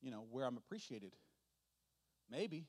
[0.02, 1.12] you know, where I'm appreciated.
[2.30, 2.66] Maybe.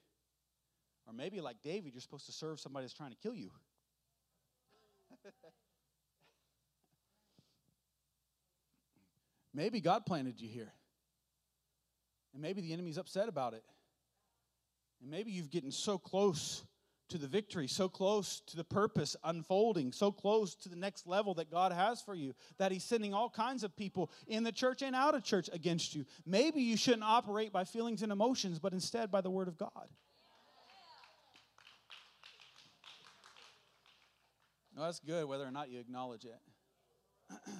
[1.07, 3.51] Or maybe like David, you're supposed to serve somebody that's trying to kill you.
[9.53, 10.73] maybe God planted you here.
[12.33, 13.63] And maybe the enemy's upset about it.
[15.01, 16.63] And maybe you've gotten so close
[17.11, 21.33] to the victory, so close to the purpose unfolding, so close to the next level
[21.33, 24.81] that God has for you, that He's sending all kinds of people in the church
[24.81, 26.05] and out of church against you.
[26.25, 29.89] Maybe you shouldn't operate by feelings and emotions, but instead by the Word of God.
[34.77, 36.39] That's good, whether or not you acknowledge it.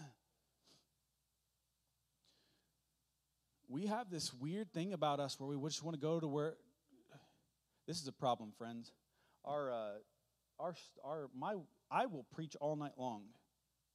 [3.70, 6.56] we have this weird thing about us where we just want to go to where.
[7.86, 8.92] This is a problem, friends
[9.46, 9.92] our, uh,
[10.60, 11.56] our, our, my,
[11.90, 13.24] I will preach all night long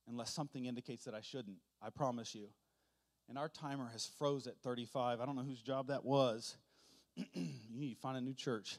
[0.08, 1.58] unless something indicates that I shouldn't.
[1.82, 2.48] I promise you.
[3.28, 5.20] And our timer has froze at 35.
[5.20, 6.56] I don't know whose job that was.
[7.16, 8.78] you need to find a new church.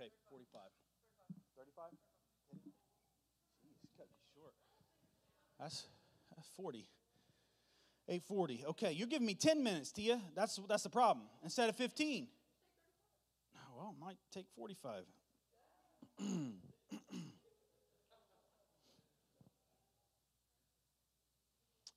[0.00, 0.60] Okay, 45.
[1.56, 2.09] 35?
[5.60, 5.86] That's
[6.56, 6.86] 40.
[8.08, 8.64] 840.
[8.70, 10.20] Okay, you're giving me 10 minutes, Tia.
[10.34, 11.26] That's, that's the problem.
[11.44, 12.26] Instead of 15.
[13.76, 15.04] Well, it might take 45.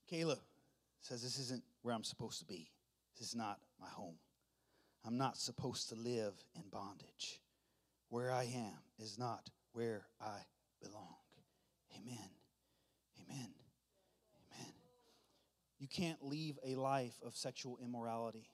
[0.10, 0.40] Caleb
[1.02, 2.70] says, This isn't where I'm supposed to be.
[3.18, 4.16] This is not my home.
[5.06, 7.42] I'm not supposed to live in bondage.
[8.10, 10.38] Where I am is not where I
[10.82, 11.16] belong.
[11.98, 12.30] Amen.
[13.22, 13.53] Amen.
[15.94, 18.48] You can't leave a life of sexual immorality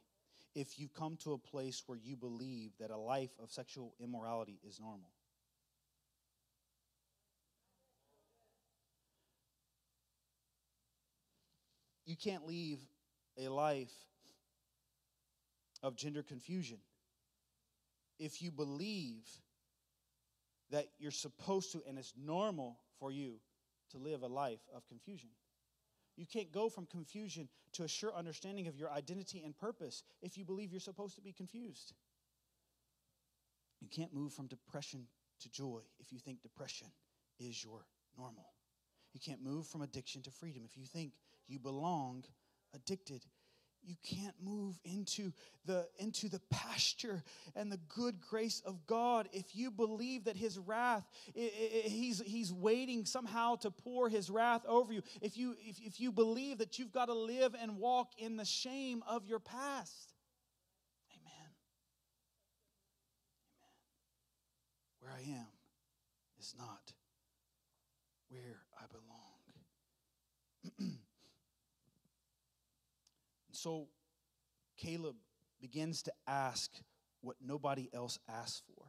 [0.55, 4.59] if you've come to a place where you believe that a life of sexual immorality
[4.67, 5.11] is normal.
[12.05, 12.79] You can't leave
[13.37, 13.93] a life
[15.83, 16.79] of gender confusion
[18.19, 19.27] if you believe
[20.71, 23.35] that you're supposed to and it's normal for you
[23.91, 25.29] to live a life of confusion.
[26.19, 30.37] You can't go from confusion to a sure understanding of your identity and purpose if
[30.37, 31.93] you believe you're supposed to be confused.
[33.79, 35.07] You can't move from depression
[35.39, 36.87] to joy if you think depression
[37.39, 37.85] is your
[38.17, 38.51] normal.
[39.13, 41.13] You can't move from addiction to freedom if you think
[41.47, 42.25] you belong
[42.75, 43.23] addicted.
[43.89, 45.33] You can't move into
[45.65, 47.23] the into the pasture
[47.55, 49.27] and the good grace of God.
[49.33, 54.93] If you believe that his wrath he's he's waiting somehow to pour his wrath over
[54.93, 55.01] you.
[55.21, 58.45] If you if, if you believe that you've got to live and walk in the
[58.45, 60.13] shame of your past.
[61.11, 61.49] Amen.
[63.57, 63.73] Amen.
[64.99, 65.47] Where I am
[66.39, 66.93] is not
[68.29, 69.29] where I belong
[73.48, 73.87] And so
[74.77, 75.15] Caleb
[75.59, 76.71] begins to ask
[77.21, 78.85] what nobody else asks for.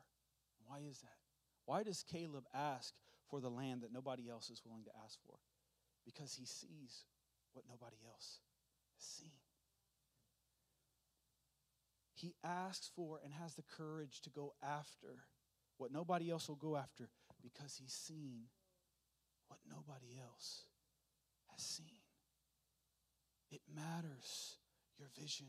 [0.64, 1.18] Why is that?
[1.64, 2.94] Why does Caleb ask
[3.28, 5.37] for the land that nobody else is willing to ask for?
[6.04, 7.04] Because he sees
[7.52, 8.38] what nobody else
[8.94, 9.33] has seen.
[12.14, 15.24] He asks for and has the courage to go after
[15.78, 17.09] what nobody else will go after
[17.42, 18.42] because he's seen
[19.48, 20.64] what nobody else
[21.48, 22.00] has seen.
[23.50, 24.59] It matters
[25.00, 25.46] your vision.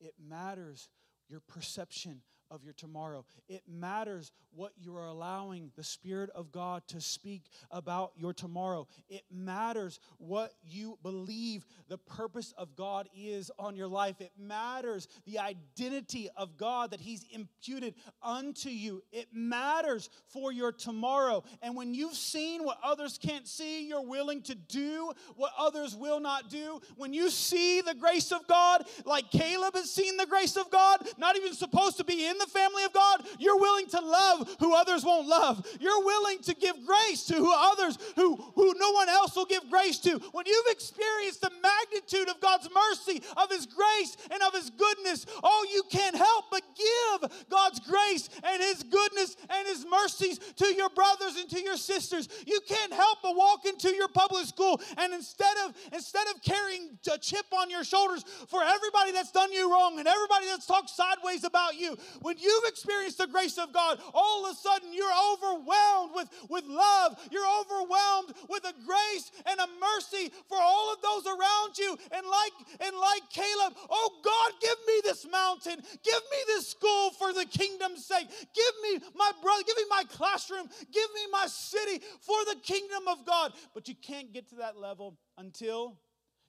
[0.00, 0.88] It matters
[1.28, 3.24] your perception of your tomorrow.
[3.48, 8.86] It matters what you are allowing the Spirit of God to speak about your tomorrow.
[9.08, 14.20] It matters what you believe the purpose of God is on your life.
[14.20, 19.02] It matters the identity of God that He's imputed unto you.
[19.12, 21.42] It matters for your tomorrow.
[21.62, 26.20] And when you've seen what others can't see, you're willing to do what others will
[26.20, 26.80] not do.
[26.96, 31.06] When you see the grace of God, like Caleb has seen the grace of God,
[31.18, 34.74] not even supposed to be in the family of God, you're willing to love who
[34.74, 35.66] others won't love.
[35.80, 39.68] You're willing to give grace to who others who, who no one else will give
[39.70, 40.18] grace to.
[40.32, 45.26] When you've experienced the magnitude of God's mercy, of His grace, and of His goodness,
[45.42, 50.66] oh, you can't help but give God's grace and His goodness and His mercies to
[50.74, 52.28] your brothers and to your sisters.
[52.46, 56.98] You can't help but walk into your public school and instead of instead of carrying
[57.12, 60.90] a chip on your shoulders for everybody that's done you wrong and everybody that's talked
[60.90, 65.04] sideways about you, when you've experienced the grace of God, all of a sudden you're
[65.34, 67.18] overwhelmed with, with love.
[67.30, 71.98] You're overwhelmed with a grace and a mercy for all of those around you.
[72.12, 75.76] And like and like Caleb, oh God, give me this mountain.
[76.02, 78.28] Give me this school for the kingdom's sake.
[78.28, 83.06] Give me my brother, give me my classroom, give me my city for the kingdom
[83.06, 83.52] of God.
[83.74, 85.98] But you can't get to that level until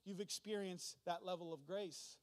[0.06, 2.16] you've experienced that level of grace.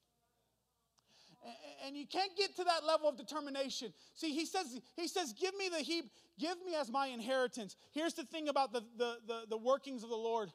[1.85, 3.92] And you can't get to that level of determination.
[4.14, 6.05] See, he says, he says, give me the heap,
[6.38, 7.76] give me as my inheritance.
[7.90, 10.50] Here's the thing about the, the, the, the workings of the Lord.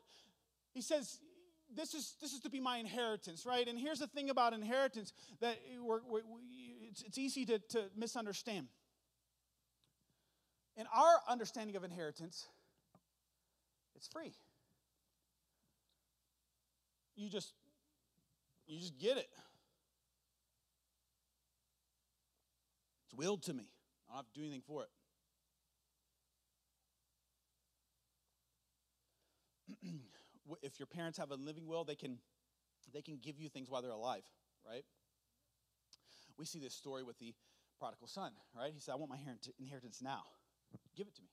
[0.74, 1.20] He says,
[1.76, 3.68] this is, this is to be my inheritance, right?
[3.68, 7.84] And here's the thing about inheritance that we're, we we- it's, it's easy to, to
[7.98, 8.68] misunderstand.
[10.78, 12.48] In our understanding of inheritance,
[13.96, 14.32] it's free.
[17.16, 17.52] You just,
[18.68, 19.28] you just get it.
[23.08, 23.72] It's willed to me.
[24.10, 24.90] I don't have to do anything for it.
[30.62, 32.20] if your parents have a living will, they can
[32.94, 34.24] they can give you things while they're alive,
[34.66, 34.84] right?
[36.38, 37.34] We see this story with the
[37.80, 38.74] prodigal son, right?
[38.74, 39.18] He said, "I want my
[39.60, 40.24] inheritance now.
[40.96, 41.30] Give it to me.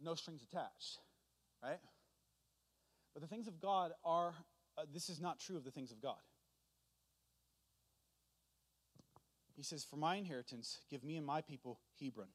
[0.00, 0.98] No strings attached,
[1.62, 1.80] right?"
[3.14, 4.34] But the things of God are
[4.76, 6.20] uh, this is not true of the things of God.
[9.54, 12.28] He says, For my inheritance, give me and my people Hebron.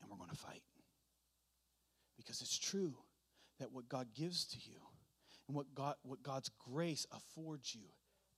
[0.00, 0.62] And we're going to fight.
[2.16, 2.94] Because it's true
[3.58, 4.80] that what God gives to you
[5.46, 7.86] and what, God, what God's grace affords you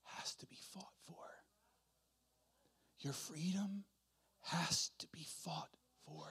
[0.04, 1.14] has to be fought for.
[3.00, 3.84] Your freedom
[4.42, 5.70] has to be fought
[6.06, 6.26] for.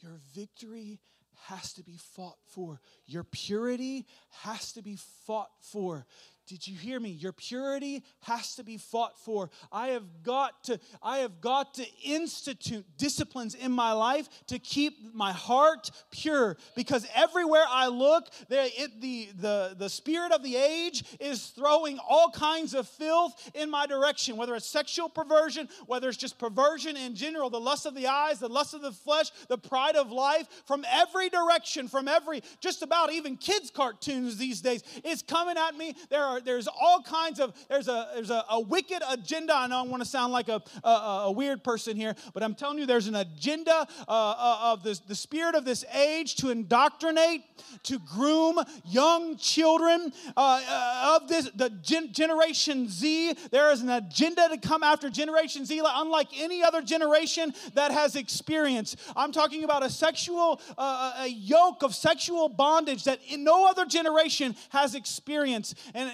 [0.00, 1.00] Your victory
[1.48, 2.80] has to be fought for.
[3.06, 4.06] Your purity
[4.42, 6.06] has to be fought for.
[6.46, 7.08] Did you hear me?
[7.08, 9.50] Your purity has to be fought for.
[9.72, 15.14] I have got to I have got to institute disciplines in my life to keep
[15.14, 21.04] my heart pure because everywhere I look, it, the the the spirit of the age
[21.18, 26.18] is throwing all kinds of filth in my direction, whether it's sexual perversion, whether it's
[26.18, 29.58] just perversion in general, the lust of the eyes, the lust of the flesh, the
[29.58, 34.82] pride of life from every direction, from every just about even kids cartoons these days.
[35.04, 35.94] is coming at me.
[36.10, 39.54] There are there's all kinds of there's a there's a, a wicked agenda.
[39.54, 40.88] I know I want to sound like a, a,
[41.24, 45.00] a weird person here, but I'm telling you, there's an agenda uh, uh, of this,
[45.00, 47.42] the spirit of this age to indoctrinate,
[47.84, 53.34] to groom young children uh, uh, of this the gen- Generation Z.
[53.50, 58.16] There is an agenda to come after Generation Z, unlike any other generation that has
[58.16, 58.98] experienced.
[59.16, 63.86] I'm talking about a sexual uh, a yoke of sexual bondage that in no other
[63.86, 66.10] generation has experienced, and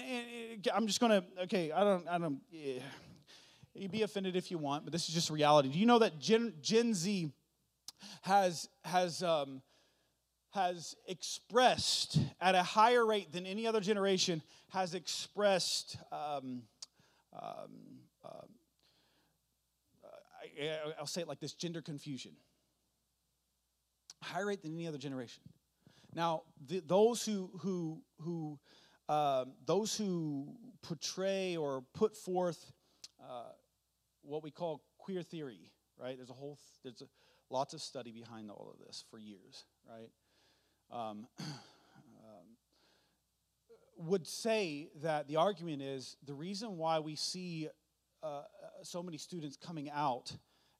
[0.73, 1.23] I'm just gonna.
[1.43, 2.07] Okay, I don't.
[2.07, 2.41] I don't.
[2.51, 2.81] Yeah.
[3.73, 5.69] You be offended if you want, but this is just reality.
[5.69, 7.31] Do you know that Gen, Gen Z
[8.23, 9.61] has has um,
[10.51, 16.63] has expressed at a higher rate than any other generation has expressed um,
[17.33, 17.71] um,
[18.23, 18.49] um
[20.61, 22.31] I, will say it like this gender confusion
[24.21, 25.43] higher rate than any other generation
[26.13, 28.59] now the, those who who who
[29.09, 32.71] uh, those who portray or put forth
[33.21, 33.51] uh,
[34.21, 35.71] what we call queer theory
[36.01, 36.17] right?
[36.17, 37.05] There's a whole there's a,
[37.49, 40.09] lots of study behind all of this for years right?
[40.91, 42.47] Um, um,
[43.97, 47.69] would say that the argument is the reason why we see
[48.23, 48.43] uh, uh,
[48.83, 50.31] so many students coming out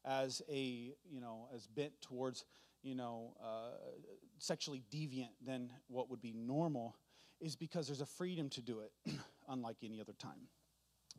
[0.05, 2.45] as a you know as bent towards
[2.81, 3.77] you know uh,
[4.39, 6.95] sexually deviant than what would be normal
[7.41, 8.91] is because there's a freedom to do it
[9.49, 10.47] unlike any other time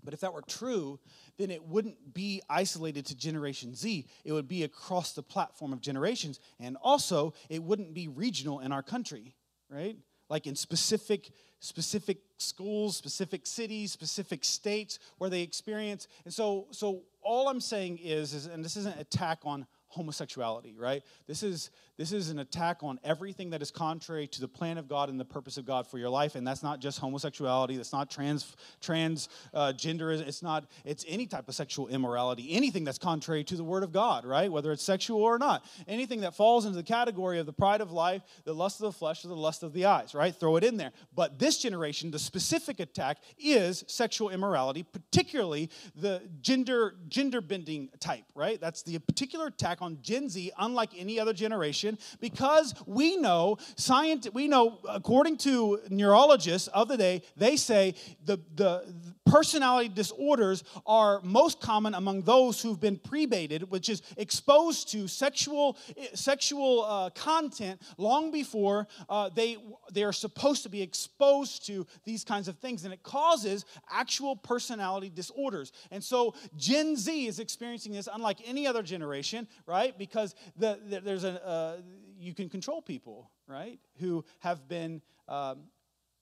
[0.04, 0.98] but if that were true,
[1.38, 4.06] then it wouldn't be isolated to Generation Z.
[4.24, 6.40] It would be across the platform of generations.
[6.58, 9.34] And also, it wouldn't be regional in our country,
[9.68, 9.96] right?
[10.28, 16.08] Like in specific specific schools, specific cities, specific states where they experience.
[16.24, 20.74] And so so all I'm saying is, is and this isn't an attack on homosexuality,
[20.76, 21.02] right?
[21.26, 21.70] This is
[22.02, 25.20] this is an attack on everything that is contrary to the plan of God and
[25.20, 27.76] the purpose of God for your life, and that's not just homosexuality.
[27.76, 29.72] That's not trans trans uh.
[29.76, 30.64] It's not.
[30.84, 32.54] It's any type of sexual immorality.
[32.54, 34.50] Anything that's contrary to the Word of God, right?
[34.50, 35.64] Whether it's sexual or not.
[35.86, 38.98] Anything that falls into the category of the pride of life, the lust of the
[38.98, 40.34] flesh, or the lust of the eyes, right?
[40.34, 40.90] Throw it in there.
[41.14, 48.24] But this generation, the specific attack is sexual immorality, particularly the gender gender bending type,
[48.34, 48.60] right?
[48.60, 54.28] That's the particular attack on Gen Z, unlike any other generation, because we know, science,
[54.32, 58.94] we know, according to neurologists of the day, they say the, the
[59.32, 65.78] personality disorders are most common among those who've been prebated, which is exposed to sexual,
[66.12, 69.56] sexual uh, content long before uh, they,
[69.90, 72.84] they are supposed to be exposed to these kinds of things.
[72.84, 75.72] And it causes actual personality disorders.
[75.90, 79.96] And so Gen Z is experiencing this unlike any other generation, right?
[79.96, 81.76] Because the, the there's a, uh,
[82.18, 83.80] you can control people, right?
[83.98, 85.62] Who have been, um,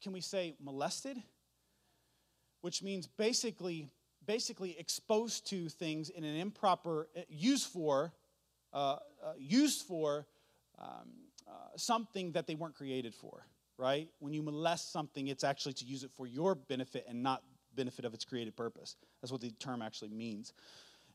[0.01, 1.21] can we say, molested?
[2.61, 3.91] Which means basically
[4.27, 8.13] basically exposed to things in an improper uh, used for
[8.73, 10.27] uh, uh, used for
[10.79, 11.09] um,
[11.49, 13.45] uh, something that they weren't created for
[13.81, 14.11] right?
[14.19, 17.43] When you molest something it's actually to use it for your benefit and not
[17.75, 18.97] benefit of its created purpose.
[19.23, 20.53] That's what the term actually means.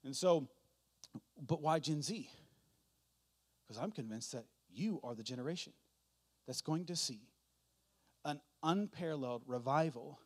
[0.04, 0.48] And so
[1.48, 2.30] but why gen z?
[3.68, 5.74] Because i'm convinced that you are the generation
[6.46, 7.22] that's going to see
[8.26, 10.20] an unparalleled revival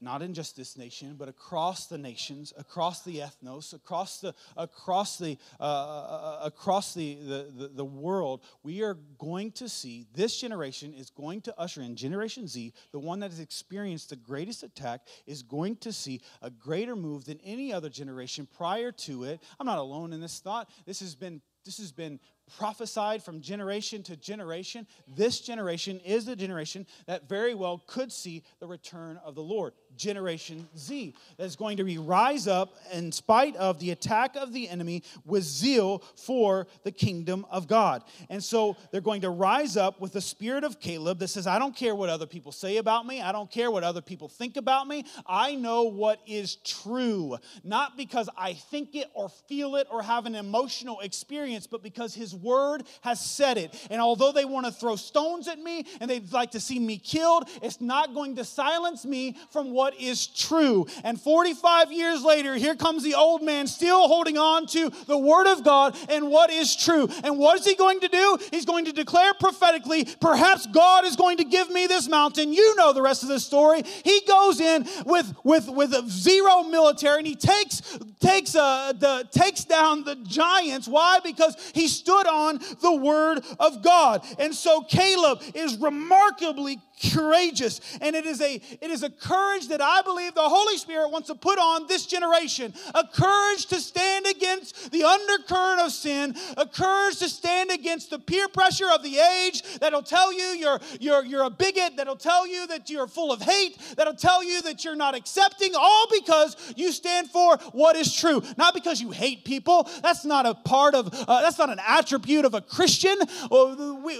[0.00, 5.18] not in just this nation, but across the nations, across the ethnos, across the across
[5.18, 10.06] the uh, uh, uh, across the, the, the, the world, we are going to see
[10.14, 14.16] this generation is going to usher in Generation Z, the one that has experienced the
[14.16, 19.24] greatest attack, is going to see a greater move than any other generation prior to
[19.24, 19.40] it.
[19.58, 20.70] I'm not alone in this thought.
[20.86, 22.18] This has been this has been
[22.58, 24.86] prophesied from generation to generation.
[25.16, 29.72] This generation is the generation that very well could see the return of the Lord.
[29.96, 34.52] Generation Z that is going to be rise up in spite of the attack of
[34.52, 38.04] the enemy with zeal for the kingdom of God.
[38.28, 41.58] And so they're going to rise up with the spirit of Caleb that says, I
[41.58, 43.20] don't care what other people say about me.
[43.20, 45.04] I don't care what other people think about me.
[45.26, 50.26] I know what is true, not because I think it or feel it or have
[50.26, 53.74] an emotional experience, but because his word has said it.
[53.90, 56.98] And although they want to throw stones at me and they'd like to see me
[56.98, 60.86] killed, it's not going to silence me from what is true.
[61.04, 65.46] And 45 years later, here comes the old man still holding on to the word
[65.50, 67.08] of God and what is true.
[67.24, 68.38] And what is he going to do?
[68.50, 72.52] He's going to declare prophetically, perhaps God is going to give me this mountain.
[72.52, 73.82] You know the rest of the story.
[74.04, 79.64] He goes in with with with zero military and he takes takes uh, the takes
[79.64, 80.86] down the giants.
[80.88, 81.20] Why?
[81.22, 84.24] Because he stood on the word of God.
[84.38, 86.80] And so Caleb is remarkably
[87.12, 87.80] courageous.
[88.00, 91.28] And it is a it is a courage that I believe the Holy Spirit wants
[91.28, 92.74] to put on this generation.
[92.94, 96.34] A courage to stand against the undercurrent of sin.
[96.56, 100.80] A courage to stand against the peer pressure of the age that'll tell you you're
[101.00, 104.62] you're you're a bigot that'll tell you that you're full of hate that'll tell you
[104.62, 108.42] that you're not accepting all because you stand for what is true.
[108.56, 109.88] Not because you hate people.
[110.02, 113.16] That's not a part of uh, that's not an attribute of a Christian.
[113.50, 114.18] We,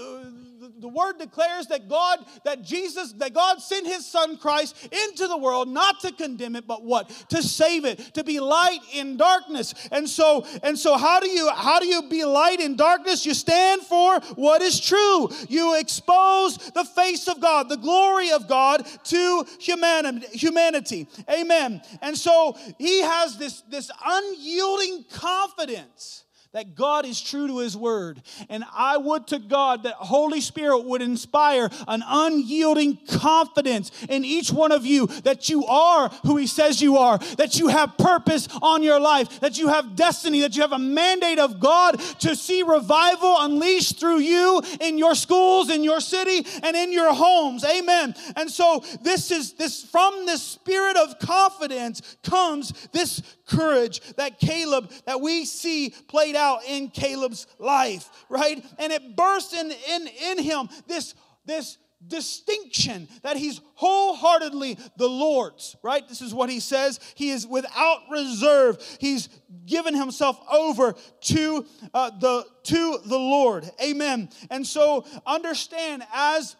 [0.81, 5.37] the word declares that God, that Jesus, that God sent his son Christ into the
[5.37, 7.09] world not to condemn it, but what?
[7.29, 9.73] To save it, to be light in darkness.
[9.91, 13.25] And so, and so how do you how do you be light in darkness?
[13.25, 15.29] You stand for what is true.
[15.47, 21.07] You expose the face of God, the glory of God to humanity.
[21.29, 21.81] Amen.
[22.01, 26.23] And so he has this, this unyielding confidence
[26.53, 28.21] that God is true to his word.
[28.49, 34.51] And I would to God that Holy Spirit would inspire an unyielding confidence in each
[34.51, 38.49] one of you that you are who he says you are, that you have purpose
[38.61, 42.35] on your life, that you have destiny, that you have a mandate of God to
[42.35, 47.63] see revival unleashed through you in your schools, in your city, and in your homes.
[47.63, 48.13] Amen.
[48.35, 53.21] And so this is this from this spirit of confidence comes this
[53.51, 58.63] courage that Caleb, that we see played out in Caleb's life, right?
[58.79, 61.13] And it bursts in, in, in him this,
[61.45, 61.77] this
[62.07, 66.07] distinction that he's wholeheartedly the Lord's, right?
[66.07, 66.99] This is what he says.
[67.15, 68.77] He is without reserve.
[68.99, 69.29] He's
[69.65, 73.69] given himself over to uh, the to the Lord.
[73.83, 74.29] Amen.
[74.49, 76.55] And so understand as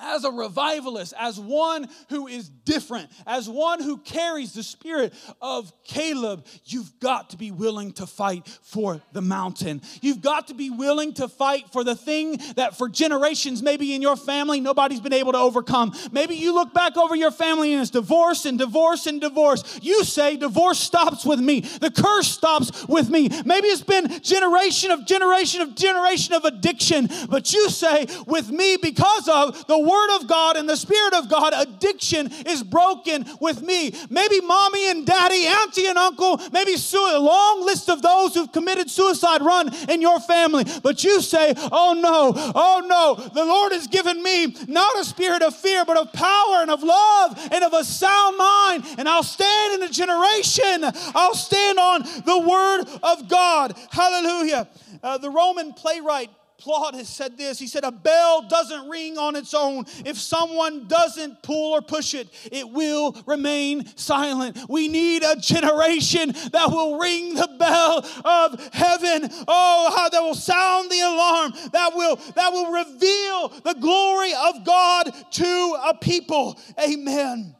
[0.00, 5.72] as a revivalist, as one who is different, as one who carries the spirit of
[5.84, 9.82] Caleb, you've got to be willing to fight for the mountain.
[10.00, 14.02] You've got to be willing to fight for the thing that for generations, maybe in
[14.02, 15.92] your family, nobody's been able to overcome.
[16.12, 19.78] Maybe you look back over your family and it's divorce and divorce and divorce.
[19.82, 21.60] You say, divorce stops with me.
[21.60, 23.28] The curse stops with me.
[23.44, 28.76] Maybe it's been generation of generation of generation of addiction, but you say, with me,
[28.76, 33.62] because of the Word of God and the Spirit of God, addiction is broken with
[33.62, 33.92] me.
[34.08, 38.90] Maybe mommy and daddy, auntie and uncle, maybe a long list of those who've committed
[38.90, 40.64] suicide run in your family.
[40.82, 45.42] But you say, oh no, oh no, the Lord has given me not a spirit
[45.42, 48.84] of fear, but of power and of love and of a sound mind.
[48.98, 50.84] And I'll stand in a generation,
[51.14, 53.76] I'll stand on the Word of God.
[53.90, 54.68] Hallelujah.
[55.02, 56.30] Uh, the Roman playwright
[56.60, 57.58] Plaute has said this.
[57.58, 59.84] He said, A bell doesn't ring on its own.
[60.04, 64.58] If someone doesn't pull or push it, it will remain silent.
[64.68, 69.30] We need a generation that will ring the bell of heaven.
[69.48, 74.64] Oh, how that will sound the alarm, that will, that will reveal the glory of
[74.64, 76.60] God to a people.
[76.78, 77.56] Amen.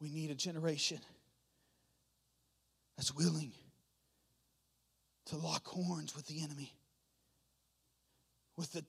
[0.00, 0.98] We need a generation
[3.00, 3.52] that's willing
[5.24, 6.74] to lock horns with the enemy,
[8.58, 8.84] with the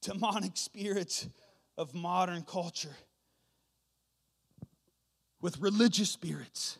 [0.00, 1.28] demonic spirits
[1.76, 2.96] of modern culture,
[5.42, 6.78] with religious spirits,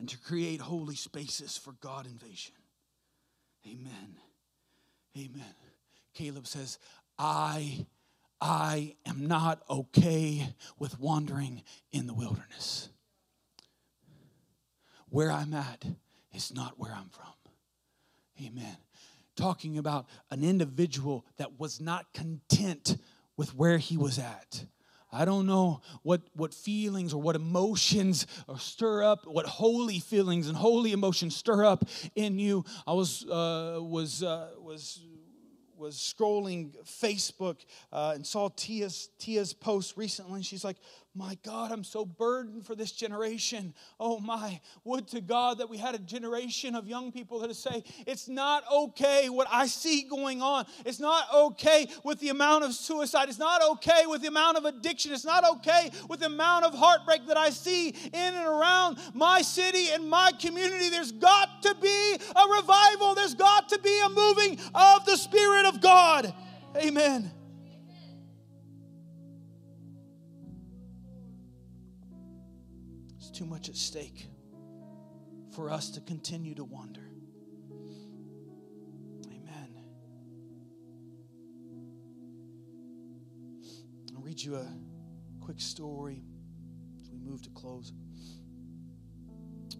[0.00, 2.56] and to create holy spaces for God invasion.
[3.68, 4.16] Amen.
[5.16, 5.54] Amen.
[6.12, 6.76] Caleb says,
[7.16, 7.86] I
[8.40, 12.88] I am not okay with wandering in the wilderness
[15.10, 15.84] where I'm at
[16.32, 18.44] is not where I'm from.
[18.44, 18.76] Amen.
[19.36, 22.96] Talking about an individual that was not content
[23.36, 24.64] with where he was at.
[25.10, 30.48] I don't know what, what feelings or what emotions or stir up, what holy feelings
[30.48, 31.84] and holy emotions stir up
[32.14, 32.64] in you.
[32.86, 35.00] I was uh, was uh, was
[35.78, 40.34] was scrolling Facebook uh, and saw Tia's Tia's post recently.
[40.34, 40.76] And she's like,
[41.18, 43.74] my God, I'm so burdened for this generation.
[43.98, 47.82] Oh my, would to God that we had a generation of young people that say,
[48.06, 50.64] it's not okay what I see going on.
[50.86, 53.28] It's not okay with the amount of suicide.
[53.28, 55.12] It's not okay with the amount of addiction.
[55.12, 59.42] It's not okay with the amount of heartbreak that I see in and around my
[59.42, 60.88] city and my community.
[60.88, 65.66] There's got to be a revival, there's got to be a moving of the Spirit
[65.66, 66.32] of God.
[66.76, 67.32] Amen.
[73.38, 74.26] Too much at stake
[75.54, 77.08] for us to continue to wander.
[79.26, 79.68] Amen.
[84.12, 84.66] I'll read you a
[85.40, 86.24] quick story
[87.00, 87.92] as we move to close.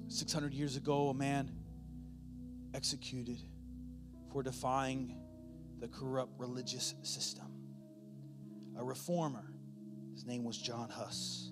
[0.06, 1.50] 600 years ago, a man
[2.74, 3.40] executed
[4.32, 5.16] for defying
[5.80, 7.50] the corrupt religious system.
[8.78, 9.50] A reformer,
[10.14, 11.50] his name was John Huss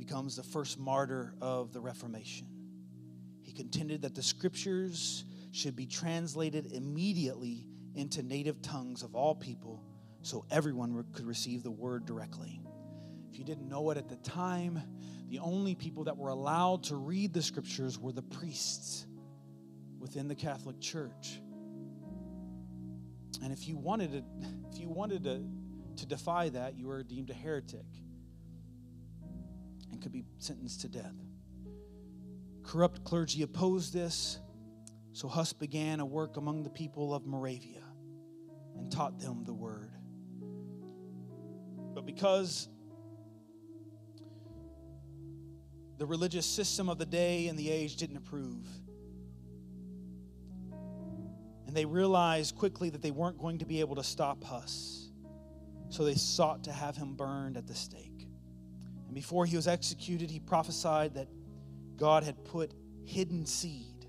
[0.00, 2.46] becomes the first martyr of the Reformation.
[3.42, 9.84] He contended that the scriptures should be translated immediately into native tongues of all people
[10.22, 12.62] so everyone could receive the word directly.
[13.30, 14.82] If you didn't know it at the time,
[15.28, 19.06] the only people that were allowed to read the scriptures were the priests
[19.98, 21.42] within the Catholic Church.
[23.42, 24.24] And if you wanted to,
[24.72, 25.44] if you wanted to,
[25.96, 27.84] to defy that, you were deemed a heretic
[29.90, 31.14] and could be sentenced to death.
[32.62, 34.38] Corrupt clergy opposed this,
[35.12, 37.82] so Huss began a work among the people of Moravia
[38.76, 39.90] and taught them the word.
[41.94, 42.68] But because
[45.98, 48.66] the religious system of the day and the age didn't approve,
[51.66, 55.10] and they realized quickly that they weren't going to be able to stop Huss.
[55.88, 58.09] So they sought to have him burned at the stake.
[59.10, 61.26] And before he was executed, he prophesied that
[61.96, 62.72] God had put
[63.04, 64.06] hidden seed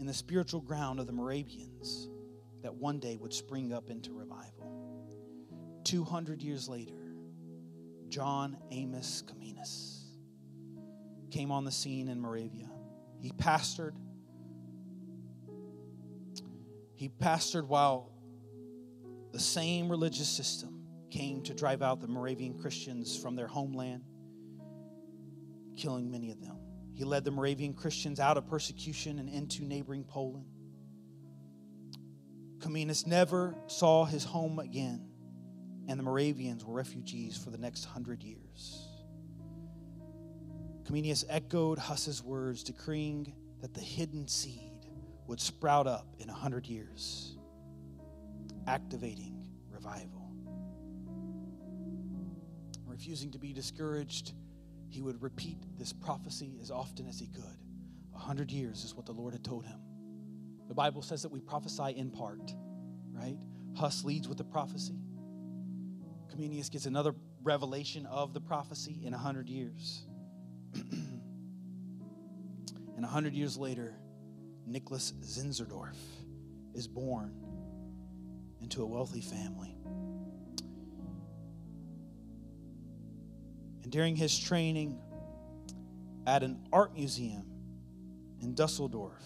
[0.00, 2.08] in the spiritual ground of the Moravians
[2.64, 4.72] that one day would spring up into revival.
[5.84, 7.14] 200 years later,
[8.08, 10.02] John Amos Comenius
[11.30, 12.72] came on the scene in Moravia.
[13.20, 13.94] He pastored
[16.96, 18.10] he pastored while
[19.30, 24.02] the same religious system came to drive out the Moravian Christians from their homeland,
[25.76, 26.56] killing many of them.
[26.94, 30.46] He led the Moravian Christians out of persecution and into neighboring Poland.
[32.58, 35.08] Comenius never saw his home again,
[35.88, 38.88] and the Moravians were refugees for the next hundred years.
[40.84, 44.86] Comenius echoed Huss's words, decreeing that the hidden seed
[45.26, 47.36] would sprout up in a hundred years,
[48.66, 50.30] activating revival.
[52.86, 54.34] Refusing to be discouraged,
[54.94, 57.58] he would repeat this prophecy as often as he could.
[58.14, 59.80] A hundred years is what the Lord had told him.
[60.68, 62.54] The Bible says that we prophesy in part,
[63.12, 63.36] right?
[63.76, 65.00] Huss leads with the prophecy.
[66.32, 70.06] Comenius gets another revelation of the prophecy in a hundred years.
[70.74, 71.20] and
[73.02, 73.96] a hundred years later,
[74.64, 75.96] Nicholas Zinzendorf
[76.72, 77.34] is born
[78.60, 79.76] into a wealthy family.
[83.94, 84.98] During his training
[86.26, 87.46] at an art museum
[88.40, 89.22] in Dusseldorf,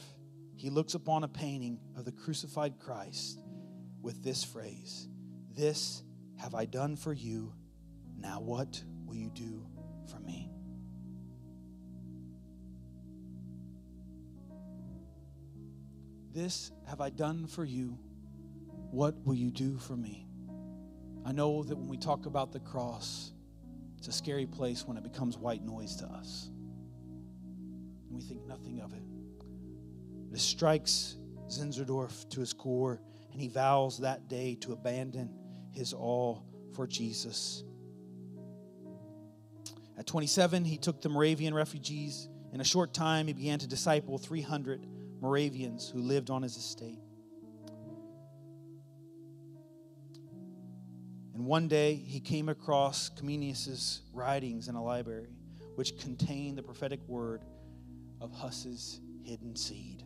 [0.57, 3.41] he looks upon a painting of the crucified Christ
[4.03, 5.09] with this phrase
[5.57, 6.03] This
[6.37, 7.55] have I done for you.
[8.19, 9.67] Now what will you do
[10.07, 10.51] for me?
[16.35, 17.99] This have I done for you.
[18.91, 20.27] What will you do for me?
[21.25, 23.33] I know that when we talk about the cross,
[23.99, 26.51] it's a scary place when it becomes white noise to us.
[28.07, 29.03] And we think nothing of it.
[30.33, 31.17] It strikes
[31.49, 33.01] Zinzendorf to his core,
[33.33, 35.31] and he vows that day to abandon
[35.73, 37.65] his all for Jesus.
[39.99, 42.29] At 27, he took the Moravian refugees.
[42.53, 44.87] In a short time, he began to disciple 300
[45.21, 47.01] Moravians who lived on his estate.
[51.39, 55.29] And one day he came across Comenius's writings in a library,
[55.77, 57.45] which contained the prophetic word
[58.21, 60.03] of Huss's hidden seed.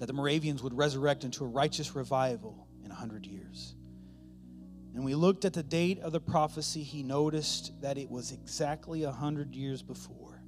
[0.00, 3.76] That the Moravians would resurrect into a righteous revival in a hundred years.
[4.96, 9.04] And we looked at the date of the prophecy, he noticed that it was exactly
[9.04, 10.42] a hundred years before.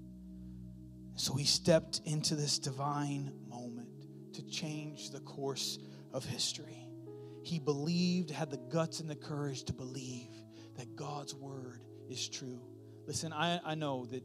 [1.15, 3.91] So he stepped into this divine moment
[4.33, 5.79] to change the course
[6.13, 6.84] of history.
[7.45, 10.30] He believed, had the guts and the courage to believe
[10.76, 12.61] that God's word is true.
[13.07, 14.24] Listen, I, I know that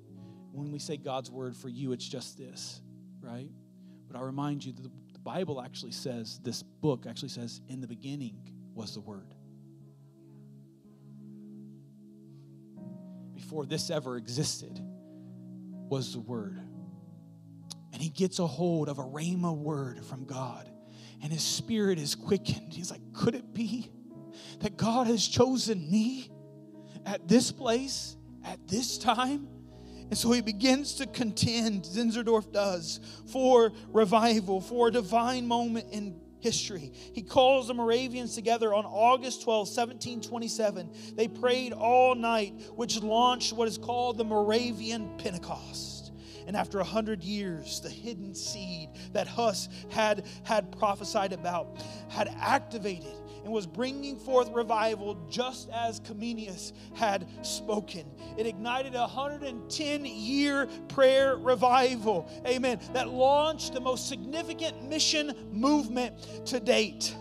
[0.51, 2.81] when we say God's word for you, it's just this,
[3.21, 3.49] right?
[4.07, 7.81] But I remind you that the, the Bible actually says, this book actually says, in
[7.81, 8.37] the beginning
[8.73, 9.35] was the word.
[13.35, 14.79] Before this ever existed
[15.89, 16.59] was the word
[17.99, 20.69] and he gets a hold of a rhema word from God,
[21.21, 22.73] and his spirit is quickened.
[22.73, 23.89] He's like, Could it be
[24.59, 26.31] that God has chosen me
[27.05, 29.47] at this place, at this time?
[30.09, 36.19] And so he begins to contend, Zinzendorf does, for revival, for a divine moment in
[36.39, 36.91] history.
[37.13, 40.89] He calls the Moravians together on August 12, 1727.
[41.15, 45.88] They prayed all night, which launched what is called the Moravian Pentecost.
[46.49, 51.77] And after a hundred years, the hidden seed that Huss had, had prophesied about
[52.07, 58.03] had activated and was bringing forth revival just as Comenius had spoken.
[58.35, 66.47] It ignited a 110 year prayer revival, amen, that launched the most significant mission movement
[66.47, 67.15] to date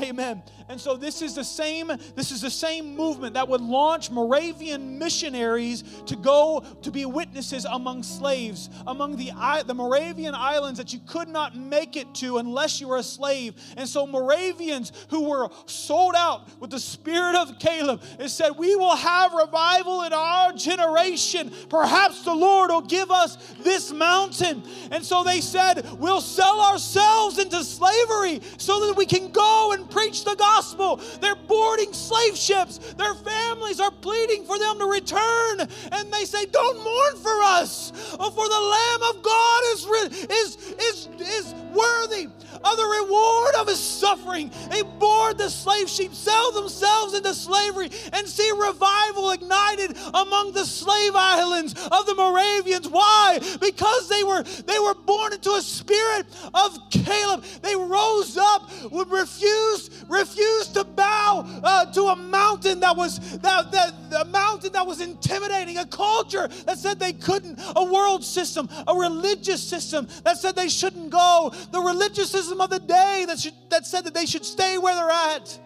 [0.00, 0.42] Amen.
[0.68, 4.96] And so this is the same this is the same movement that would launch Moravian
[4.98, 9.32] missionaries to go to be witnesses among slaves, among the
[9.66, 13.54] the Moravian islands that you could not make it to unless you were a slave.
[13.76, 18.76] And so Moravians who were sold out with the spirit of Caleb, and said, "We
[18.76, 21.50] will have revival in our generation.
[21.68, 27.38] Perhaps the Lord will give us this mountain." And so they said, "We'll sell ourselves
[27.38, 31.00] into slavery so that we can go and preach the gospel.
[31.20, 32.78] They're boarding slave ships.
[32.94, 35.60] Their families are pleading for them to return.
[35.92, 39.86] And they say, Don't mourn for us, for the Lamb of God is,
[40.30, 42.28] is, is, is worthy
[42.64, 44.50] of the reward of his suffering.
[44.70, 50.64] They board the slave ship, sell themselves into slavery, and see revival ignited among the
[50.64, 52.88] slave islands of the Moravians.
[52.88, 53.38] Why?
[53.60, 57.44] Because they were they were born into a spirit of Caleb.
[57.62, 63.70] They rose up, would refuse refused to bow uh, to a mountain that was that,
[63.72, 68.68] that a mountain that was intimidating, a culture that said they couldn't, a world system,
[68.86, 73.38] a religious system that said they shouldn't go, the religious system of the day that,
[73.38, 75.58] should, that said that they should stay where they're at,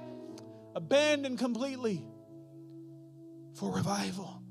[0.75, 2.05] abandoned completely
[3.55, 4.43] for revival.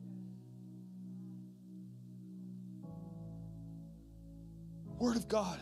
[4.98, 5.60] Word of God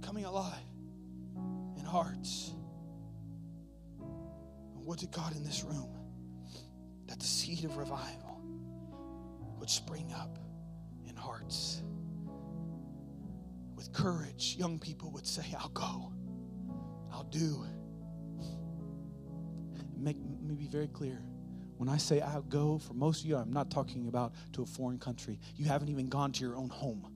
[0.00, 0.54] coming alive
[1.78, 2.52] in hearts.
[4.74, 5.90] And to God in this room
[7.06, 8.40] that the seed of revival
[9.58, 10.38] would spring up
[11.08, 11.82] in hearts.
[13.82, 16.12] With courage, young people would say, I'll go,
[17.12, 17.64] I'll do.
[19.98, 21.20] Make me be very clear.
[21.78, 24.66] When I say I'll go, for most of you, I'm not talking about to a
[24.66, 25.40] foreign country.
[25.56, 27.12] You haven't even gone to your own home.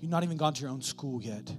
[0.00, 1.54] You've not even gone to your own school yet.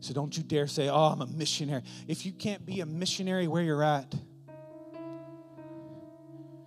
[0.00, 1.82] So don't you dare say, Oh, I'm a missionary.
[2.06, 4.14] If you can't be a missionary where you're at,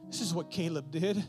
[0.10, 1.24] this is what Caleb did.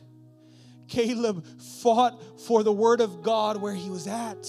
[0.92, 4.46] Caleb fought for the word of God where he was at.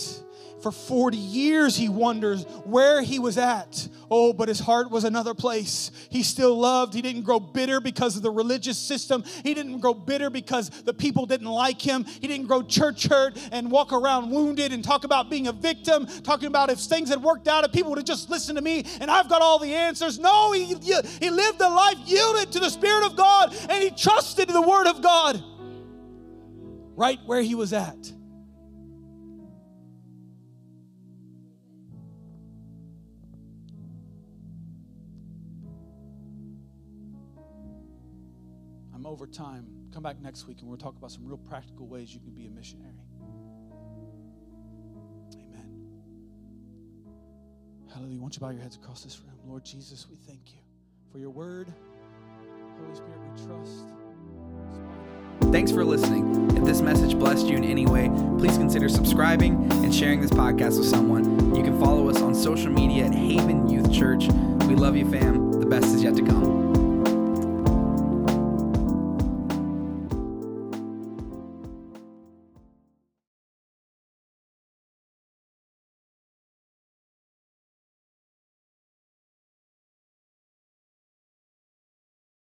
[0.62, 3.88] For 40 years, he wonders where he was at.
[4.10, 5.92] Oh, but his heart was another place.
[6.10, 6.94] He still loved.
[6.94, 9.26] He didn't grow bitter because of the religious system.
[9.44, 12.06] He didn't grow bitter because the people didn't like him.
[12.06, 16.08] He didn't grow church hurt and walk around wounded and talk about being a victim,
[16.24, 18.86] talking about if things had worked out, if people would have just listened to me
[19.02, 20.18] and I've got all the answers.
[20.18, 24.48] No, he, he lived a life yielded to the Spirit of God and he trusted
[24.48, 25.44] the Word of God
[26.96, 28.12] right where he was at.
[38.94, 39.68] I'm over time.
[39.94, 42.48] Come back next week and we'll talk about some real practical ways you can be
[42.48, 42.94] a missionary.
[45.36, 45.86] Amen.
[47.94, 48.20] Hallelujah.
[48.20, 49.38] Won't you bow your heads across this room?
[49.46, 50.60] Lord Jesus, we thank you
[51.12, 51.68] for your word.
[52.80, 53.86] Holy Spirit, we trust.
[55.52, 56.43] Thanks for listening.
[56.64, 58.08] If this message blessed you in any way,
[58.38, 61.54] please consider subscribing and sharing this podcast with someone.
[61.54, 64.30] You can follow us on social media at Haven Youth Church.
[64.70, 65.60] We love you, fam.
[65.60, 66.53] The best is yet to come.